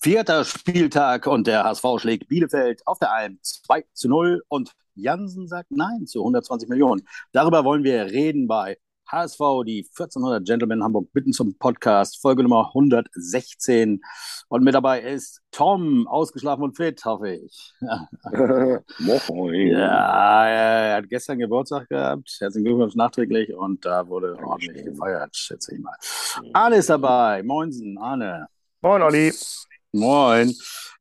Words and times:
Vierter 0.00 0.44
Spieltag 0.44 1.26
und 1.26 1.46
der 1.46 1.64
HSV 1.64 1.84
schlägt 1.98 2.28
Bielefeld 2.28 2.86
auf 2.86 2.98
der 2.98 3.12
Alm 3.12 3.38
2 3.40 3.84
zu 3.92 4.08
0 4.08 4.42
und 4.48 4.72
Jansen 4.94 5.48
sagt 5.48 5.70
Nein 5.70 6.06
zu 6.06 6.20
120 6.20 6.68
Millionen. 6.68 7.06
Darüber 7.32 7.64
wollen 7.64 7.84
wir 7.84 8.04
reden 8.04 8.46
bei 8.46 8.76
HSV, 9.10 9.38
die 9.66 9.86
1400 9.96 10.46
Gentlemen 10.46 10.82
Hamburg 10.82 11.12
bitten 11.12 11.32
zum 11.32 11.56
Podcast, 11.58 12.20
Folge 12.20 12.42
Nummer 12.42 12.68
116. 12.68 14.00
Und 14.48 14.64
mit 14.64 14.74
dabei 14.74 15.00
ist 15.00 15.40
Tom, 15.50 16.06
ausgeschlafen 16.08 16.64
und 16.64 16.76
fit, 16.76 17.04
hoffe 17.04 17.30
ich. 17.30 17.72
Moin. 18.98 19.70
Ja, 19.70 20.46
er 20.46 20.96
hat 20.96 21.08
gestern 21.08 21.38
Geburtstag 21.38 21.88
gehabt. 21.88 22.36
Herzlichen 22.40 22.64
Glückwunsch 22.64 22.94
nachträglich 22.94 23.54
und 23.54 23.84
da 23.84 24.08
wurde 24.08 24.36
ordentlich 24.42 24.84
gefeiert, 24.84 25.36
schätze 25.36 25.74
ich 25.74 25.80
mal. 25.80 25.96
Arne 26.52 26.76
ist 26.76 26.90
dabei. 26.90 27.42
Moinsen, 27.42 27.98
Arne. 27.98 28.48
Moin, 28.84 29.00
Olli. 29.00 29.32
Moin. 29.92 30.54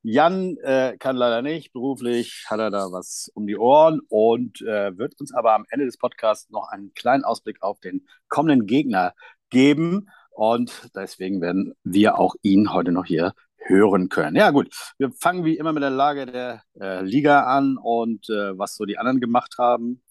Jan 0.03 0.55
äh, 0.63 0.95
kann 0.97 1.17
leider 1.17 1.41
nicht. 1.41 1.73
Beruflich 1.73 2.45
hat 2.47 2.61
er 2.61 2.71
da 2.71 2.93
was 2.93 3.29
um 3.33 3.45
die 3.45 3.57
Ohren 3.57 3.99
und 4.07 4.61
äh, 4.61 4.97
wird 4.97 5.19
uns 5.19 5.33
aber 5.33 5.53
am 5.53 5.65
Ende 5.69 5.85
des 5.85 5.97
Podcasts 5.97 6.49
noch 6.49 6.69
einen 6.69 6.93
kleinen 6.93 7.25
Ausblick 7.25 7.61
auf 7.61 7.81
den 7.81 8.07
kommenden 8.29 8.67
Gegner 8.67 9.13
geben. 9.49 10.07
Und 10.31 10.91
deswegen 10.95 11.41
werden 11.41 11.73
wir 11.83 12.17
auch 12.17 12.35
ihn 12.41 12.71
heute 12.71 12.93
noch 12.93 13.03
hier 13.03 13.33
hören 13.57 14.07
können. 14.07 14.37
Ja, 14.37 14.51
gut. 14.51 14.73
Wir 14.97 15.11
fangen 15.11 15.43
wie 15.43 15.57
immer 15.57 15.73
mit 15.73 15.83
der 15.83 15.89
Lage 15.89 16.25
der 16.25 16.63
äh, 16.79 17.01
Liga 17.03 17.43
an 17.43 17.75
und 17.75 18.29
äh, 18.29 18.57
was 18.57 18.75
so 18.75 18.85
die 18.85 18.97
anderen 18.97 19.19
gemacht 19.19 19.55
haben. 19.57 20.01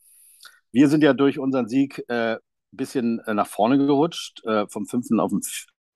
Wir 0.73 0.91
sind 0.91 1.03
ja 1.03 1.15
durch 1.15 1.39
unseren 1.39 1.69
Sieg 1.69 2.05
ein 2.09 2.35
äh, 2.35 2.39
bisschen 2.71 3.21
äh, 3.21 3.33
nach 3.33 3.47
vorne 3.47 3.79
gerutscht, 3.79 4.43
vom 4.69 4.87
fünften 4.87 5.21
auf 5.21 5.31
den, 5.31 5.41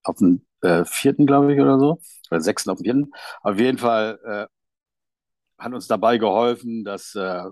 auf 0.05 0.17
den 0.17 0.46
äh, 0.63 0.85
vierten, 0.85 1.27
glaube 1.27 1.55
ich, 1.55 1.61
oder 1.61 1.79
so. 1.79 2.01
Oder 2.31 2.41
sechsten 2.41 2.71
auf 2.71 2.79
dem 2.79 2.85
vierten. 2.85 3.13
Auf 3.43 3.59
jeden 3.59 3.79
Fall 3.79 4.19
äh, 4.25 5.63
hat 5.63 5.73
uns 5.73 5.87
dabei 5.87 6.19
geholfen, 6.19 6.85
dass 6.85 7.15
äh, 7.15 7.45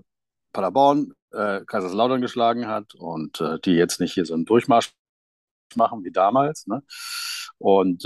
Paderborn 0.53 1.13
äh, 1.31 1.61
Kaiserslautern 1.65 2.21
geschlagen 2.21 2.67
hat 2.67 2.93
und 2.95 3.41
äh, 3.41 3.59
die 3.59 3.73
jetzt 3.73 3.99
nicht 3.99 4.13
hier 4.13 4.25
so 4.25 4.33
einen 4.33 4.45
Durchmarsch 4.45 4.93
machen 5.75 6.03
wie 6.03 6.11
damals. 6.11 6.67
Ne? 6.67 6.83
Und 7.57 8.03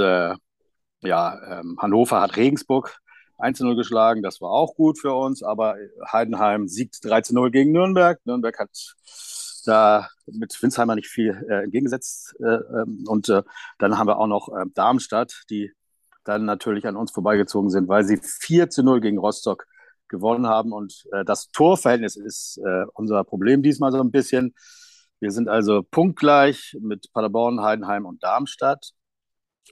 ja, 1.02 1.60
ähm, 1.60 1.78
Hannover 1.82 2.22
hat 2.22 2.36
Regensburg 2.38 3.00
1-0 3.38 3.76
geschlagen, 3.76 4.22
das 4.22 4.42
war 4.42 4.52
auch 4.52 4.76
gut 4.76 5.00
für 5.00 5.14
uns, 5.14 5.44
aber 5.44 5.78
Heidenheim 6.12 6.68
siegt 6.68 6.96
13-0 6.96 7.52
gegen 7.52 7.72
Nürnberg. 7.72 8.20
Nürnberg 8.26 8.58
hat 8.60 8.96
da 9.62 10.10
mit 10.26 10.62
Winsheimer 10.62 10.96
nicht 10.96 11.08
viel 11.08 11.46
äh, 11.50 11.64
entgegengesetzt. 11.64 12.36
Äh, 12.40 12.46
ähm, 12.46 13.04
und 13.08 13.30
äh, 13.30 13.44
dann 13.78 13.98
haben 13.98 14.08
wir 14.08 14.18
auch 14.18 14.28
noch 14.28 14.50
äh, 14.50 14.66
Darmstadt, 14.74 15.44
die 15.50 15.72
dann 16.24 16.46
natürlich 16.46 16.86
an 16.86 16.96
uns 16.96 17.12
vorbeigezogen 17.12 17.70
sind, 17.70 17.88
weil 17.88 18.04
sie 18.04 18.18
4 18.18 18.70
zu 18.70 18.84
0 18.84 19.02
gegen 19.02 19.18
Rostock 19.18 19.66
gewonnen 20.08 20.48
haben. 20.48 20.74
Und 20.74 21.06
äh, 21.12 21.26
das 21.26 21.50
Torverhältnis 21.52 22.16
ist 22.16 22.60
äh, 22.66 22.86
unser 22.94 23.24
Problem 23.24 23.64
diesmal 23.64 23.92
so 23.92 24.00
ein 24.00 24.12
bisschen. 24.12 24.54
Wir 25.20 25.32
sind 25.32 25.50
also 25.50 25.84
punktgleich 25.84 26.78
mit 26.80 27.12
Paderborn, 27.14 27.62
Heidenheim 27.62 28.06
und 28.06 28.24
Darmstadt. 28.24 28.92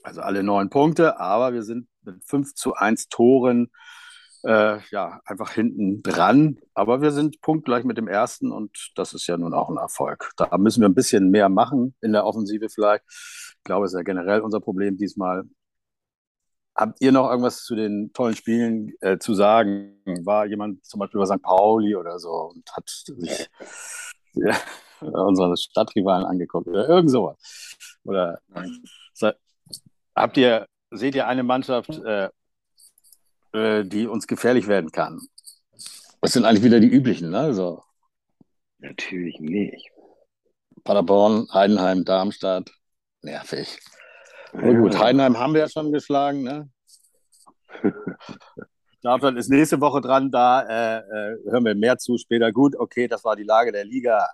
Also 0.02 0.20
alle 0.20 0.42
neun 0.42 0.70
Punkte, 0.70 1.18
aber 1.18 1.52
wir 1.52 1.62
sind 1.62 1.88
mit 2.02 2.24
5 2.24 2.54
zu 2.54 2.74
1 2.74 3.08
Toren 3.08 3.70
äh, 4.44 4.78
ja, 4.90 5.20
einfach 5.24 5.52
hinten 5.52 6.02
dran. 6.02 6.58
Aber 6.74 7.00
wir 7.02 7.10
sind 7.10 7.40
punktgleich 7.40 7.84
mit 7.84 7.98
dem 7.98 8.08
ersten 8.08 8.52
und 8.52 8.92
das 8.94 9.14
ist 9.14 9.26
ja 9.26 9.36
nun 9.36 9.54
auch 9.54 9.68
ein 9.68 9.76
Erfolg. 9.76 10.30
Da 10.36 10.56
müssen 10.58 10.80
wir 10.80 10.88
ein 10.88 10.94
bisschen 10.94 11.30
mehr 11.30 11.48
machen 11.48 11.94
in 12.00 12.12
der 12.12 12.24
Offensive 12.24 12.68
vielleicht. 12.68 13.04
Ich 13.08 13.64
glaube, 13.64 13.86
es 13.86 13.92
ist 13.92 13.98
ja 13.98 14.02
generell 14.02 14.40
unser 14.40 14.60
Problem 14.60 14.96
diesmal. 14.96 15.44
Habt 16.74 17.00
ihr 17.00 17.10
noch 17.10 17.28
irgendwas 17.28 17.64
zu 17.64 17.74
den 17.74 18.12
tollen 18.12 18.36
Spielen 18.36 18.92
äh, 19.00 19.18
zu 19.18 19.34
sagen? 19.34 20.00
War 20.24 20.46
jemand 20.46 20.84
zum 20.84 21.00
Beispiel 21.00 21.18
bei 21.18 21.26
St. 21.26 21.42
Pauli 21.42 21.96
oder 21.96 22.20
so 22.20 22.52
und 22.54 22.70
hat 22.72 22.88
sich 22.88 23.48
ja, 24.34 24.56
unsere 25.00 25.56
Stadtrivalen 25.56 26.24
angeguckt 26.24 26.68
oder 26.68 26.88
irgend 26.88 27.10
sowas? 27.10 27.36
Oder 28.04 28.38
habt 30.14 30.36
ihr, 30.36 30.66
seht 30.92 31.16
ihr 31.16 31.26
eine 31.26 31.42
Mannschaft, 31.42 31.90
äh, 31.90 32.28
äh, 33.58 33.84
die 33.84 34.06
uns 34.06 34.26
gefährlich 34.26 34.68
werden 34.68 34.92
kann. 34.92 35.20
Das 36.20 36.32
sind 36.32 36.44
eigentlich 36.44 36.64
wieder 36.64 36.80
die 36.80 36.88
üblichen, 36.88 37.30
ne? 37.30 37.38
Also, 37.38 37.82
Natürlich 38.80 39.40
nicht. 39.40 39.90
Paderborn, 40.84 41.48
Heidenheim, 41.52 42.04
Darmstadt. 42.04 42.70
Nervig. 43.22 43.78
Aber 44.52 44.74
gut, 44.74 44.98
Heidenheim 44.98 45.38
haben 45.38 45.52
wir 45.52 45.62
ja 45.62 45.68
schon 45.68 45.92
geschlagen, 45.92 46.42
ne? 46.42 46.70
Darmstadt 49.02 49.36
ist 49.36 49.50
nächste 49.50 49.80
Woche 49.80 50.00
dran, 50.00 50.30
da 50.30 50.62
äh, 50.62 50.98
äh, 50.98 51.36
hören 51.50 51.64
wir 51.64 51.74
mehr 51.74 51.98
zu 51.98 52.18
später. 52.18 52.50
Gut, 52.52 52.74
okay, 52.76 53.06
das 53.06 53.24
war 53.24 53.36
die 53.36 53.44
Lage 53.44 53.70
der 53.70 53.84
Liga. 53.84 54.26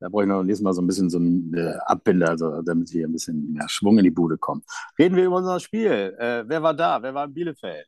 Da 0.00 0.08
brauche 0.08 0.22
ich 0.22 0.28
noch 0.28 0.42
nächstes 0.42 0.64
Mal 0.64 0.72
so 0.72 0.82
ein 0.82 0.86
bisschen 0.86 1.10
so 1.10 1.18
einen 1.18 1.54
äh, 1.54 1.76
Abbinder, 1.86 2.30
also, 2.30 2.62
damit 2.62 2.88
hier 2.88 3.06
ein 3.06 3.12
bisschen 3.12 3.52
mehr 3.52 3.68
Schwung 3.68 3.98
in 3.98 4.04
die 4.04 4.10
Bude 4.10 4.38
kommt. 4.38 4.64
Reden 4.98 5.16
wir 5.16 5.24
über 5.24 5.36
unser 5.36 5.60
Spiel. 5.60 6.16
Äh, 6.18 6.44
wer 6.46 6.62
war 6.62 6.74
da? 6.74 7.00
Wer 7.02 7.14
war 7.14 7.26
in 7.26 7.34
Bielefeld? 7.34 7.86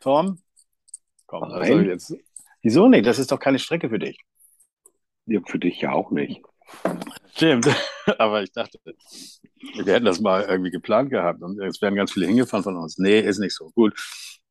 Tom? 0.00 0.38
Komm, 1.26 1.44
also 1.44 1.78
jetzt. 1.78 2.14
Wieso 2.62 2.88
nicht? 2.88 3.06
Das 3.06 3.18
ist 3.18 3.30
doch 3.30 3.38
keine 3.38 3.58
Strecke 3.58 3.88
für 3.88 3.98
dich. 3.98 4.18
Ja, 5.26 5.40
für 5.46 5.58
dich 5.58 5.80
ja 5.80 5.92
auch 5.92 6.10
nicht. 6.10 6.42
Stimmt. 7.34 7.68
Aber 8.18 8.42
ich 8.42 8.52
dachte, 8.52 8.78
wir 8.84 9.94
hätten 9.94 10.04
das 10.04 10.20
mal 10.20 10.42
irgendwie 10.42 10.70
geplant 10.70 11.10
gehabt 11.10 11.42
und 11.42 11.60
es 11.60 11.80
wären 11.80 11.94
ganz 11.94 12.12
viele 12.12 12.26
hingefahren 12.26 12.64
von 12.64 12.76
uns. 12.76 12.98
Nee, 12.98 13.20
ist 13.20 13.38
nicht 13.38 13.54
so. 13.54 13.70
Gut. 13.70 13.94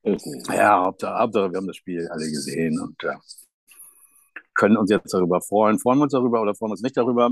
Ja, 0.04 0.86
Hauptsache, 0.86 1.20
Hauptsache, 1.20 1.52
wir 1.52 1.58
haben 1.58 1.68
das 1.68 1.76
Spiel 1.76 2.08
alle 2.08 2.26
gesehen 2.26 2.80
und 2.80 3.04
äh, 3.04 3.16
können 4.54 4.78
uns 4.78 4.90
jetzt 4.90 5.14
darüber 5.14 5.42
freuen. 5.42 5.80
Freuen 5.80 6.00
wir 6.00 6.04
uns 6.04 6.14
darüber 6.14 6.42
oder 6.42 6.56
freuen 6.56 6.70
wir 6.70 6.74
uns 6.74 6.82
nicht 6.82 6.98
darüber? 6.98 7.32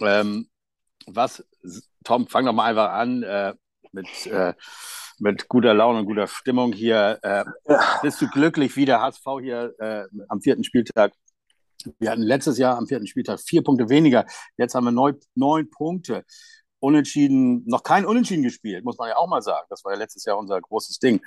Ähm, 0.00 0.48
was, 1.06 1.44
Tom, 2.04 2.26
fang 2.26 2.44
doch 2.44 2.52
mal 2.52 2.66
einfach 2.66 2.90
an 2.90 3.22
äh, 3.22 3.54
mit 3.92 4.26
äh, 4.26 4.54
mit 5.20 5.48
guter 5.48 5.74
Laune 5.74 6.00
und 6.00 6.06
guter 6.06 6.26
Stimmung 6.26 6.72
hier. 6.72 7.18
Äh, 7.22 7.44
bist 8.02 8.20
du 8.20 8.28
glücklich, 8.28 8.74
wie 8.76 8.86
der 8.86 9.00
HSV 9.00 9.24
hier 9.40 9.74
äh, 9.78 10.04
am 10.28 10.40
vierten 10.40 10.64
Spieltag? 10.64 11.12
Wir 11.98 12.10
hatten 12.10 12.22
letztes 12.22 12.58
Jahr 12.58 12.76
am 12.76 12.86
vierten 12.86 13.06
Spieltag 13.06 13.40
vier 13.40 13.62
Punkte 13.62 13.88
weniger. 13.88 14.24
Jetzt 14.56 14.74
haben 14.74 14.84
wir 14.84 14.92
neun, 14.92 15.16
neun 15.34 15.70
Punkte. 15.70 16.24
Unentschieden, 16.78 17.62
noch 17.66 17.82
kein 17.82 18.06
Unentschieden 18.06 18.42
gespielt, 18.42 18.84
muss 18.84 18.96
man 18.96 19.08
ja 19.08 19.16
auch 19.16 19.28
mal 19.28 19.42
sagen. 19.42 19.66
Das 19.68 19.84
war 19.84 19.92
ja 19.92 19.98
letztes 19.98 20.24
Jahr 20.24 20.38
unser 20.38 20.60
großes 20.60 20.98
Ding. 20.98 21.20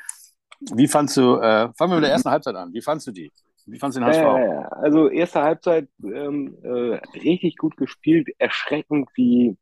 Wie 0.74 0.88
fandst 0.88 1.16
du, 1.18 1.38
äh, 1.38 1.70
fangen 1.78 1.92
wir 1.92 1.96
mit 1.96 2.06
der 2.06 2.12
ersten 2.12 2.32
Halbzeit 2.32 2.56
an. 2.56 2.74
Wie 2.74 2.82
fandst 2.82 3.06
du 3.08 3.12
die? 3.12 3.32
Wie 3.66 3.78
fandst 3.78 3.98
du 3.98 4.02
den 4.02 4.08
HSV? 4.08 4.22
Äh, 4.22 4.84
also 4.84 5.10
erste 5.10 5.42
Halbzeit 5.42 5.88
ähm, 6.04 6.58
äh, 6.64 7.00
richtig 7.20 7.58
gut 7.58 7.78
gespielt, 7.78 8.30
erschreckend 8.40 9.10
wie 9.16 9.56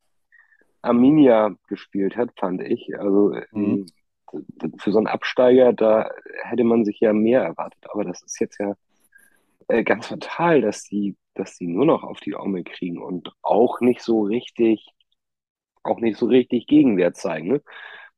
Arminia 0.81 1.55
gespielt 1.67 2.15
hat, 2.15 2.29
fand 2.37 2.61
ich. 2.61 2.97
Also 2.97 3.35
mhm 3.51 3.87
für 4.77 4.91
so 4.91 4.97
einen 4.97 5.07
Absteiger, 5.07 5.73
da 5.73 6.09
hätte 6.43 6.63
man 6.63 6.85
sich 6.85 6.99
ja 6.99 7.13
mehr 7.13 7.41
erwartet. 7.43 7.83
Aber 7.89 8.03
das 8.03 8.21
ist 8.23 8.39
jetzt 8.39 8.59
ja 8.59 8.75
äh, 9.67 9.83
ganz 9.83 10.07
fatal, 10.07 10.61
dass 10.61 10.83
die, 10.83 11.15
dass 11.33 11.57
die 11.57 11.67
nur 11.67 11.85
noch 11.85 12.03
auf 12.03 12.19
die 12.19 12.35
Aume 12.35 12.63
kriegen 12.63 13.01
und 13.01 13.31
auch 13.41 13.81
nicht 13.81 14.01
so 14.01 14.23
richtig, 14.23 14.93
auch 15.83 15.99
nicht 15.99 16.17
so 16.17 16.27
richtig 16.27 16.67
Gegenwert 16.67 17.15
zeigen. 17.15 17.47
Ne? 17.47 17.61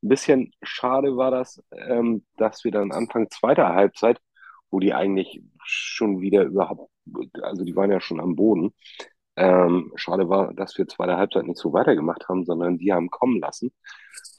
Ein 0.04 0.10
bisschen 0.10 0.54
schade 0.64 1.16
war 1.16 1.32
das, 1.32 1.64
ähm, 1.72 2.26
dass 2.38 2.64
wir 2.64 2.72
dann 2.72 2.92
Anfang 2.92 3.30
zweiter 3.30 3.70
Halbzeit, 3.70 4.20
wo 4.70 4.80
die 4.80 4.94
eigentlich 4.94 5.42
schon 5.64 6.22
wieder 6.22 6.44
überhaupt, 6.44 6.90
also 7.42 7.64
die 7.64 7.76
waren 7.76 7.92
ja 7.92 8.02
schon 8.02 8.20
am 8.20 8.36
Boden, 8.36 8.74
ähm, 9.36 9.92
schade 9.96 10.30
war, 10.30 10.54
dass 10.54 10.78
wir 10.78 10.88
zweite 10.88 11.18
Halbzeit 11.18 11.46
nicht 11.46 11.58
so 11.58 11.74
weitergemacht 11.74 12.28
haben, 12.30 12.46
sondern 12.46 12.78
die 12.78 12.94
haben 12.94 13.10
kommen 13.10 13.40
lassen. 13.40 13.74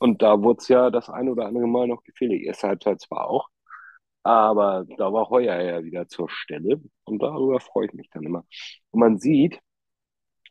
Und 0.01 0.23
da 0.23 0.43
wurde 0.43 0.59
es 0.61 0.69
ja 0.69 0.91
das 0.91 1.11
eine 1.11 1.33
oder 1.33 1.47
andere 1.47 1.67
Mal 1.67 1.89
noch 1.89 2.05
gefehlt. 2.05 2.33
Die 2.33 2.45
erste 2.45 2.69
Halbzeit 2.69 3.01
zwar 3.01 3.29
auch, 3.29 3.49
aber 4.23 4.87
da 4.99 5.13
war 5.13 5.29
Heuer 5.31 5.61
ja 5.61 5.85
wieder 5.85 6.09
zur 6.09 6.29
Stelle 6.31 6.81
und 7.05 7.23
darüber 7.23 7.61
freue 7.61 7.87
ich 7.87 7.95
mich 7.95 8.11
dann 8.11 8.25
immer. 8.25 8.45
Und 8.91 9.01
man 9.01 9.19
sieht, 9.19 9.61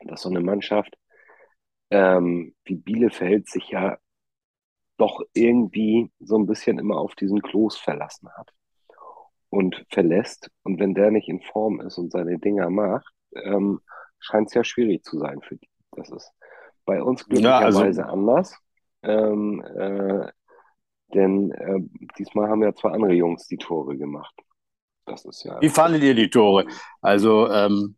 dass 0.06 0.22
so 0.24 0.30
eine 0.30 0.42
Mannschaft 0.42 0.96
ähm, 1.92 2.56
wie 2.66 2.76
Bielefeld 2.76 3.50
sich 3.50 3.70
ja 3.70 3.98
doch 4.98 5.22
irgendwie 5.34 6.12
so 6.20 6.38
ein 6.38 6.46
bisschen 6.46 6.80
immer 6.80 6.98
auf 6.98 7.16
diesen 7.16 7.42
Klos 7.42 7.78
verlassen 7.78 8.30
hat 8.38 8.52
und 9.50 9.86
verlässt. 9.90 10.52
Und 10.64 10.80
wenn 10.80 10.94
der 10.94 11.12
nicht 11.12 11.30
in 11.30 11.42
Form 11.42 11.82
ist 11.82 11.98
und 11.98 12.12
seine 12.12 12.40
Dinger 12.40 12.70
macht, 12.70 13.14
ähm, 13.44 13.82
scheint 14.24 14.48
es 14.48 14.54
ja 14.56 14.64
schwierig 14.64 15.04
zu 15.04 15.20
sein 15.20 15.42
für 15.42 15.58
die. 15.58 15.70
Das 15.92 16.10
ist 16.10 16.32
bei 16.86 17.04
uns 17.04 17.26
glücklicherweise 17.26 17.80
ja, 17.80 17.86
also, 17.86 18.02
anders. 18.02 18.58
Ähm, 19.04 19.62
äh, 19.78 20.28
denn 21.14 21.52
äh, 21.52 21.80
diesmal 22.18 22.50
haben 22.50 22.64
ja 22.64 22.74
zwei 22.74 22.92
andere 22.92 23.14
Jungs 23.14 23.48
die 23.48 23.58
Tore 23.58 23.98
gemacht. 23.98 24.34
Das 25.06 25.26
ist 25.26 25.44
ja. 25.44 25.62
Wie 25.62 25.70
fandet 25.70 26.02
ihr 26.02 26.16
die 26.16 26.30
Tore? 26.30 26.66
Also, 27.02 27.50
ähm, 27.50 27.98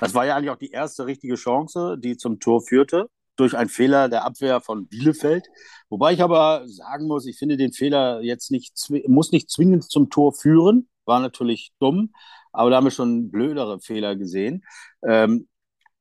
das 0.00 0.14
war 0.14 0.24
ja 0.24 0.36
eigentlich 0.36 0.50
auch 0.50 0.56
die 0.56 0.70
erste 0.70 1.06
richtige 1.06 1.34
Chance, 1.34 1.98
die 1.98 2.16
zum 2.16 2.38
Tor 2.40 2.62
führte. 2.62 3.08
durch 3.36 3.56
einen 3.56 3.68
Fehler 3.68 4.08
der 4.08 4.24
Abwehr 4.24 4.60
von 4.60 4.88
Bielefeld. 4.88 5.46
Wobei 5.88 6.12
ich 6.14 6.22
aber 6.22 6.62
sagen 6.66 7.06
muss, 7.06 7.26
ich 7.26 7.38
finde 7.38 7.56
den 7.56 7.72
Fehler 7.72 8.20
jetzt 8.22 8.50
nicht, 8.50 8.74
muss 9.06 9.32
nicht 9.32 9.50
zwingend 9.50 9.84
zum 9.84 10.10
Tor 10.10 10.32
führen. 10.32 10.88
War 11.04 11.20
natürlich 11.20 11.72
dumm, 11.78 12.12
aber 12.52 12.70
da 12.70 12.76
haben 12.76 12.84
wir 12.84 12.90
schon 12.90 13.30
blödere 13.30 13.78
Fehler 13.80 14.16
gesehen. 14.16 14.64
Ähm, 15.06 15.48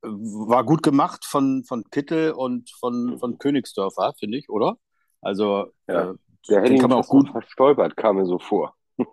war 0.06 0.63
gut 0.63 0.84
gemacht 0.84 1.25
von, 1.25 1.63
von 1.63 1.84
Kittel 1.92 2.31
und 2.31 2.69
von, 2.80 3.18
von 3.19 3.38
Königsdörfer, 3.38 4.13
finde 4.18 4.38
ich, 4.38 4.50
oder? 4.50 4.78
Also, 5.22 5.72
ja, 5.88 6.12
äh, 6.12 6.16
der 6.50 6.62
hätte 6.62 6.75
kann 6.78 6.90
man 6.90 7.00
auch 7.00 7.07
gut 7.07 7.30
verstolpert, 7.30 7.98
kam 7.98 8.18
mir 8.18 8.25
so 8.25 8.40
vor. 8.40 8.75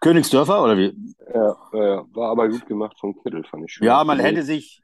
Königsdörfer 0.00 0.62
oder 0.62 0.76
wie? 0.76 0.96
Ja, 1.32 1.56
ja, 1.72 2.04
war 2.12 2.30
aber 2.30 2.48
gut 2.48 2.66
gemacht 2.66 2.98
von 2.98 3.14
Kittel, 3.22 3.44
fand 3.44 3.64
ich 3.64 3.72
schön. 3.72 3.86
Ja, 3.86 4.04
man 4.04 4.18
hätte 4.18 4.42
sich, 4.42 4.82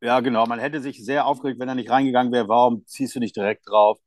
ja 0.00 0.20
genau, 0.20 0.46
man 0.46 0.58
hätte 0.58 0.80
sich 0.80 1.04
sehr 1.04 1.26
aufgeregt, 1.26 1.60
wenn 1.60 1.68
er 1.68 1.74
nicht 1.74 1.90
reingegangen 1.90 2.32
wäre. 2.32 2.48
Warum 2.48 2.84
ziehst 2.86 3.14
du 3.14 3.20
nicht 3.20 3.36
direkt 3.36 3.68
drauf? 3.68 3.98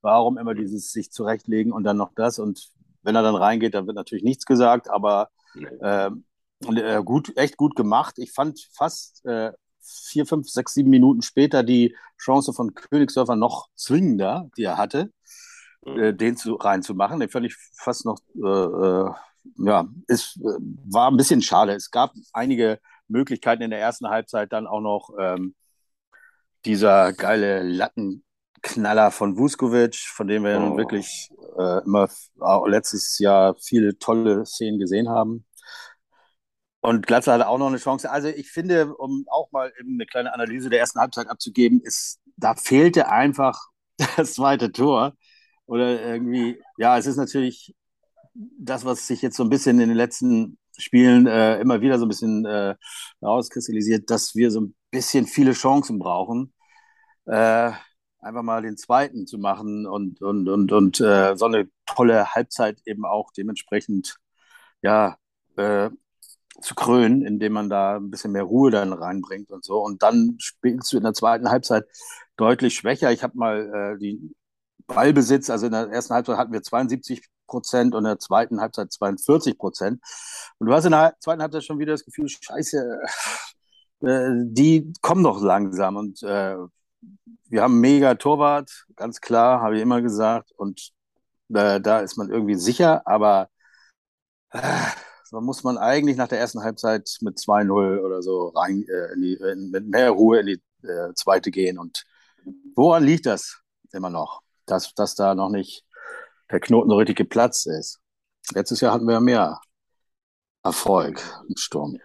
Warum 0.00 0.38
immer 0.38 0.54
dieses 0.54 0.90
sich 0.90 1.12
zurechtlegen 1.12 1.72
und 1.72 1.84
dann 1.84 1.96
noch 1.96 2.12
das? 2.14 2.38
Und 2.38 2.70
wenn 3.02 3.14
er 3.14 3.22
dann 3.22 3.36
reingeht, 3.36 3.74
dann 3.74 3.86
wird 3.86 3.96
natürlich 3.96 4.24
nichts 4.24 4.44
gesagt, 4.44 4.90
aber 4.90 5.28
nee. 5.54 5.66
Ähm, 5.80 6.24
äh, 6.68 7.02
gut, 7.02 7.36
echt 7.36 7.56
gut 7.56 7.74
gemacht. 7.76 8.18
Ich 8.18 8.32
fand 8.32 8.60
fast 8.72 9.24
äh, 9.24 9.52
vier, 9.82 10.26
fünf, 10.26 10.48
sechs, 10.48 10.74
sieben 10.74 10.90
Minuten 10.90 11.22
später 11.22 11.62
die 11.62 11.96
Chance 12.18 12.52
von 12.52 12.74
Königsdörfer 12.74 13.36
noch 13.36 13.68
zwingender, 13.74 14.50
die 14.56 14.64
er 14.64 14.78
hatte, 14.78 15.12
mhm. 15.84 15.98
äh, 15.98 16.14
den 16.14 16.36
zu, 16.36 16.54
reinzumachen. 16.54 17.20
Den 17.20 17.28
fand 17.28 17.46
ich 17.46 17.56
fast 17.74 18.04
noch, 18.04 18.18
äh, 18.36 18.48
äh 18.48 19.10
ja, 19.58 19.88
es 20.06 20.36
äh, 20.36 20.58
war 20.84 21.10
ein 21.10 21.16
bisschen 21.16 21.42
schade. 21.42 21.72
Es 21.72 21.90
gab 21.90 22.12
einige 22.32 22.78
Möglichkeiten 23.08 23.62
in 23.62 23.70
der 23.70 23.80
ersten 23.80 24.08
Halbzeit 24.08 24.52
dann 24.52 24.66
auch 24.66 24.80
noch 24.80 25.10
ähm, 25.18 25.54
dieser 26.64 27.12
geile 27.12 27.62
Lattenknaller 27.62 29.10
von 29.10 29.36
Vuskovic, 29.36 29.96
von 29.96 30.28
dem 30.28 30.44
wir 30.44 30.56
oh. 30.58 30.60
nun 30.60 30.76
wirklich 30.76 31.30
äh, 31.58 31.82
immer 31.84 32.08
letztes 32.66 33.18
Jahr 33.18 33.56
viele 33.56 33.98
tolle 33.98 34.46
Szenen 34.46 34.78
gesehen 34.78 35.08
haben. 35.08 35.44
Und 36.82 37.06
Glatzer 37.06 37.34
hatte 37.34 37.48
auch 37.48 37.58
noch 37.58 37.68
eine 37.68 37.78
Chance. 37.78 38.10
Also 38.10 38.28
ich 38.28 38.50
finde, 38.50 38.96
um 38.96 39.24
auch 39.30 39.52
mal 39.52 39.72
eine 39.78 40.04
kleine 40.04 40.34
Analyse 40.34 40.68
der 40.68 40.80
ersten 40.80 40.98
Halbzeit 41.00 41.28
abzugeben, 41.28 41.80
ist, 41.80 42.20
da 42.36 42.56
fehlte 42.56 43.08
einfach 43.08 43.58
das 44.16 44.34
zweite 44.34 44.72
Tor. 44.72 45.14
Oder 45.66 46.02
irgendwie, 46.02 46.60
ja, 46.78 46.98
es 46.98 47.06
ist 47.06 47.16
natürlich 47.16 47.74
das, 48.34 48.84
was 48.84 49.06
sich 49.06 49.22
jetzt 49.22 49.36
so 49.36 49.44
ein 49.44 49.50
bisschen 49.50 49.78
in 49.80 49.88
den 49.90 49.96
letzten 49.96 50.58
Spielen 50.76 51.26
äh, 51.28 51.60
immer 51.60 51.80
wieder 51.82 51.98
so 51.98 52.06
ein 52.06 52.08
bisschen 52.08 52.44
äh, 52.46 52.74
rauskristallisiert, 53.22 54.10
dass 54.10 54.34
wir 54.34 54.50
so 54.50 54.62
ein 54.62 54.74
bisschen 54.90 55.26
viele 55.26 55.52
Chancen 55.52 56.00
brauchen, 56.00 56.52
äh, 57.26 57.72
einfach 58.20 58.42
mal 58.42 58.62
den 58.62 58.76
zweiten 58.76 59.26
zu 59.26 59.38
machen 59.38 59.86
und, 59.86 60.22
und, 60.22 60.48
und, 60.48 60.72
und 60.72 61.00
äh, 61.00 61.36
so 61.36 61.46
eine 61.46 61.68
tolle 61.86 62.34
Halbzeit 62.34 62.80
eben 62.86 63.04
auch 63.04 63.32
dementsprechend 63.32 64.16
ja, 64.82 65.18
äh, 65.56 65.90
zu 66.60 66.74
krönen, 66.74 67.22
indem 67.22 67.52
man 67.52 67.70
da 67.70 67.96
ein 67.96 68.10
bisschen 68.10 68.32
mehr 68.32 68.42
Ruhe 68.44 68.70
dann 68.70 68.92
reinbringt 68.92 69.50
und 69.50 69.64
so. 69.64 69.82
Und 69.82 70.02
dann 70.02 70.36
spielst 70.38 70.92
du 70.92 70.98
in 70.98 71.02
der 71.04 71.14
zweiten 71.14 71.50
Halbzeit 71.50 71.84
deutlich 72.36 72.74
schwächer. 72.74 73.10
Ich 73.12 73.22
habe 73.22 73.36
mal 73.36 73.94
äh, 73.96 73.98
die 73.98 74.34
Ballbesitz, 74.86 75.50
also 75.50 75.66
in 75.66 75.72
der 75.72 75.88
ersten 75.90 76.14
Halbzeit 76.14 76.36
hatten 76.36 76.52
wir 76.52 76.62
72 76.62 77.22
Prozent 77.46 77.94
und 77.94 78.00
in 78.00 78.10
der 78.10 78.18
zweiten 78.18 78.60
Halbzeit 78.60 78.92
42 78.92 79.58
Prozent. 79.58 80.02
Und 80.58 80.66
du 80.66 80.72
hast 80.74 80.84
in 80.84 80.92
der 80.92 81.14
zweiten 81.20 81.42
Halbzeit 81.42 81.64
schon 81.64 81.78
wieder 81.78 81.92
das 81.92 82.04
Gefühl, 82.04 82.28
scheiße, 82.28 83.00
äh, 84.02 84.30
die 84.44 84.92
kommen 85.00 85.24
doch 85.24 85.40
langsam. 85.42 85.96
Und 85.96 86.22
äh, 86.22 86.56
wir 87.48 87.62
haben 87.62 87.80
mega 87.80 88.14
Torwart, 88.14 88.86
ganz 88.96 89.20
klar, 89.20 89.60
habe 89.60 89.76
ich 89.76 89.82
immer 89.82 90.02
gesagt. 90.02 90.52
Und 90.56 90.90
äh, 91.54 91.80
da 91.80 92.00
ist 92.00 92.16
man 92.16 92.30
irgendwie 92.30 92.56
sicher, 92.56 93.06
aber 93.06 93.48
äh, 94.50 94.60
muss 95.40 95.64
man 95.64 95.78
eigentlich 95.78 96.16
nach 96.16 96.28
der 96.28 96.38
ersten 96.38 96.62
Halbzeit 96.62 97.16
mit 97.22 97.38
2-0 97.38 98.00
oder 98.00 98.22
so 98.22 98.48
rein, 98.48 98.84
äh, 98.88 99.16
die, 99.16 99.34
in, 99.34 99.70
mit 99.70 99.86
mehr 99.86 100.10
Ruhe 100.10 100.40
in 100.40 100.46
die 100.46 100.62
äh, 100.86 101.14
zweite 101.14 101.50
gehen. 101.50 101.78
Und 101.78 102.04
woran 102.74 103.04
liegt 103.04 103.26
das 103.26 103.62
immer 103.92 104.10
noch? 104.10 104.42
Dass, 104.66 104.94
dass 104.94 105.14
da 105.14 105.34
noch 105.34 105.48
nicht 105.48 105.84
der 106.50 106.60
Knoten 106.60 106.90
so 106.90 106.96
richtig 106.96 107.16
geplatzt 107.16 107.66
ist. 107.66 108.00
Letztes 108.54 108.80
Jahr 108.80 108.92
hatten 108.92 109.08
wir 109.08 109.20
mehr 109.20 109.60
Erfolg 110.62 111.20
im 111.48 111.56
Sturm. 111.56 111.98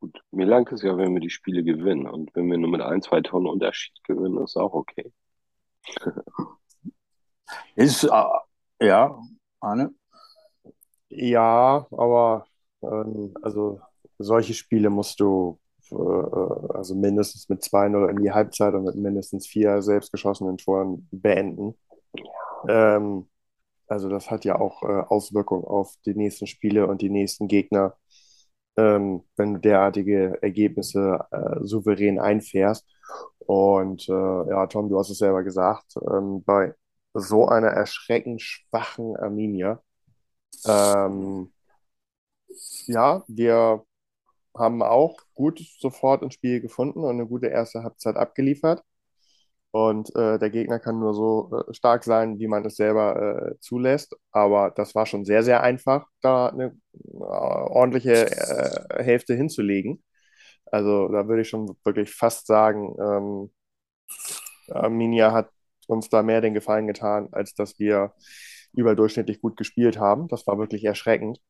Gut, 0.00 0.18
mir 0.30 0.46
langt 0.46 0.72
es 0.72 0.82
ja, 0.82 0.96
wenn 0.96 1.12
wir 1.14 1.20
die 1.20 1.30
Spiele 1.30 1.62
gewinnen. 1.62 2.06
Und 2.06 2.34
wenn 2.34 2.50
wir 2.50 2.58
nur 2.58 2.70
mit 2.70 2.80
ein, 2.80 3.02
zwei 3.02 3.20
Tonnen 3.20 3.46
Unterschied 3.46 3.94
gewinnen, 4.04 4.42
ist 4.42 4.56
auch 4.56 4.72
okay. 4.72 5.12
ist, 7.76 8.04
äh, 8.04 8.86
ja, 8.86 9.20
Arne? 9.60 9.94
Ja, 11.10 11.86
aber 11.90 12.46
ähm, 12.82 13.34
also 13.42 13.80
solche 14.18 14.54
Spiele 14.54 14.90
musst 14.90 15.20
du 15.20 15.58
äh, 15.90 15.94
also 15.96 16.94
mindestens 16.94 17.48
mit 17.48 17.62
2-0 17.62 18.08
in 18.08 18.22
die 18.22 18.30
Halbzeit 18.32 18.74
und 18.74 18.84
mit 18.84 18.94
mindestens 18.96 19.46
vier 19.46 19.82
selbstgeschossenen 19.82 20.56
Toren 20.58 21.08
beenden. 21.10 21.74
Ähm, 22.68 23.28
also 23.88 24.08
das 24.10 24.30
hat 24.30 24.44
ja 24.44 24.58
auch 24.60 24.82
äh, 24.84 24.86
Auswirkungen 24.86 25.64
auf 25.64 25.94
die 26.06 26.14
nächsten 26.14 26.46
Spiele 26.46 26.86
und 26.88 27.02
die 27.02 27.10
nächsten 27.10 27.48
Gegner, 27.48 27.96
ähm, 28.76 29.22
wenn 29.36 29.54
du 29.54 29.60
derartige 29.60 30.38
Ergebnisse 30.42 31.20
äh, 31.30 31.58
souverän 31.64 32.18
einfährst. 32.20 32.86
Und 33.40 34.08
äh, 34.08 34.12
ja, 34.12 34.66
Tom, 34.68 34.88
du 34.88 34.98
hast 34.98 35.10
es 35.10 35.18
selber 35.18 35.42
gesagt, 35.44 35.94
ähm, 36.10 36.42
bei 36.44 36.74
so 37.14 37.48
einer 37.48 37.68
erschreckend 37.68 38.42
schwachen 38.42 39.16
Arminia 39.16 39.82
ähm, 40.66 41.52
ja, 42.86 43.22
wir 43.28 43.84
haben 44.56 44.82
auch 44.82 45.18
gut 45.34 45.60
sofort 45.80 46.22
ins 46.22 46.34
Spiel 46.34 46.60
gefunden 46.60 47.00
und 47.00 47.10
eine 47.12 47.26
gute 47.26 47.48
erste 47.48 47.82
Halbzeit 47.84 48.16
abgeliefert. 48.16 48.82
Und 49.72 50.14
äh, 50.16 50.38
der 50.38 50.50
Gegner 50.50 50.80
kann 50.80 50.98
nur 51.00 51.14
so 51.14 51.64
äh, 51.68 51.74
stark 51.74 52.04
sein, 52.04 52.38
wie 52.40 52.48
man 52.48 52.64
es 52.66 52.76
selber 52.76 53.52
äh, 53.52 53.60
zulässt. 53.60 54.16
Aber 54.32 54.70
das 54.72 54.94
war 54.96 55.06
schon 55.06 55.24
sehr, 55.24 55.44
sehr 55.44 55.62
einfach, 55.62 56.06
da 56.22 56.48
eine 56.48 56.76
äh, 56.94 57.08
ordentliche 57.18 58.30
äh, 58.30 59.04
Hälfte 59.04 59.34
hinzulegen. 59.34 60.02
Also 60.66 61.08
da 61.08 61.28
würde 61.28 61.42
ich 61.42 61.48
schon 61.50 61.76
wirklich 61.84 62.12
fast 62.14 62.46
sagen, 62.46 62.96
ähm, 63.00 63.52
Arminia 64.70 65.32
hat 65.32 65.50
uns 65.86 66.08
da 66.08 66.22
mehr 66.22 66.40
den 66.40 66.54
Gefallen 66.54 66.86
getan, 66.86 67.28
als 67.32 67.54
dass 67.54 67.78
wir 67.78 68.12
überdurchschnittlich 68.72 69.40
gut 69.40 69.56
gespielt 69.56 69.98
haben. 69.98 70.28
Das 70.28 70.46
war 70.46 70.58
wirklich 70.58 70.84
erschreckend. 70.84 71.40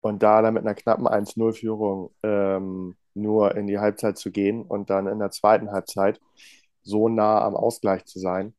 Und 0.00 0.22
da 0.22 0.42
dann 0.42 0.54
mit 0.54 0.64
einer 0.64 0.74
knappen 0.74 1.06
1-0-Führung 1.06 2.14
ähm, 2.22 2.96
nur 3.14 3.56
in 3.56 3.66
die 3.66 3.78
Halbzeit 3.78 4.18
zu 4.18 4.30
gehen 4.30 4.62
und 4.62 4.90
dann 4.90 5.06
in 5.06 5.18
der 5.18 5.30
zweiten 5.30 5.72
Halbzeit 5.72 6.20
so 6.82 7.08
nah 7.08 7.40
am 7.42 7.56
Ausgleich 7.56 8.04
zu 8.04 8.18
sein, 8.18 8.54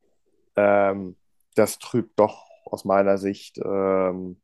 ähm, 0.55 1.17
das 1.55 1.79
trübt 1.79 2.19
doch 2.19 2.45
aus 2.65 2.85
meiner 2.85 3.17
Sicht 3.17 3.59
ähm, 3.59 4.41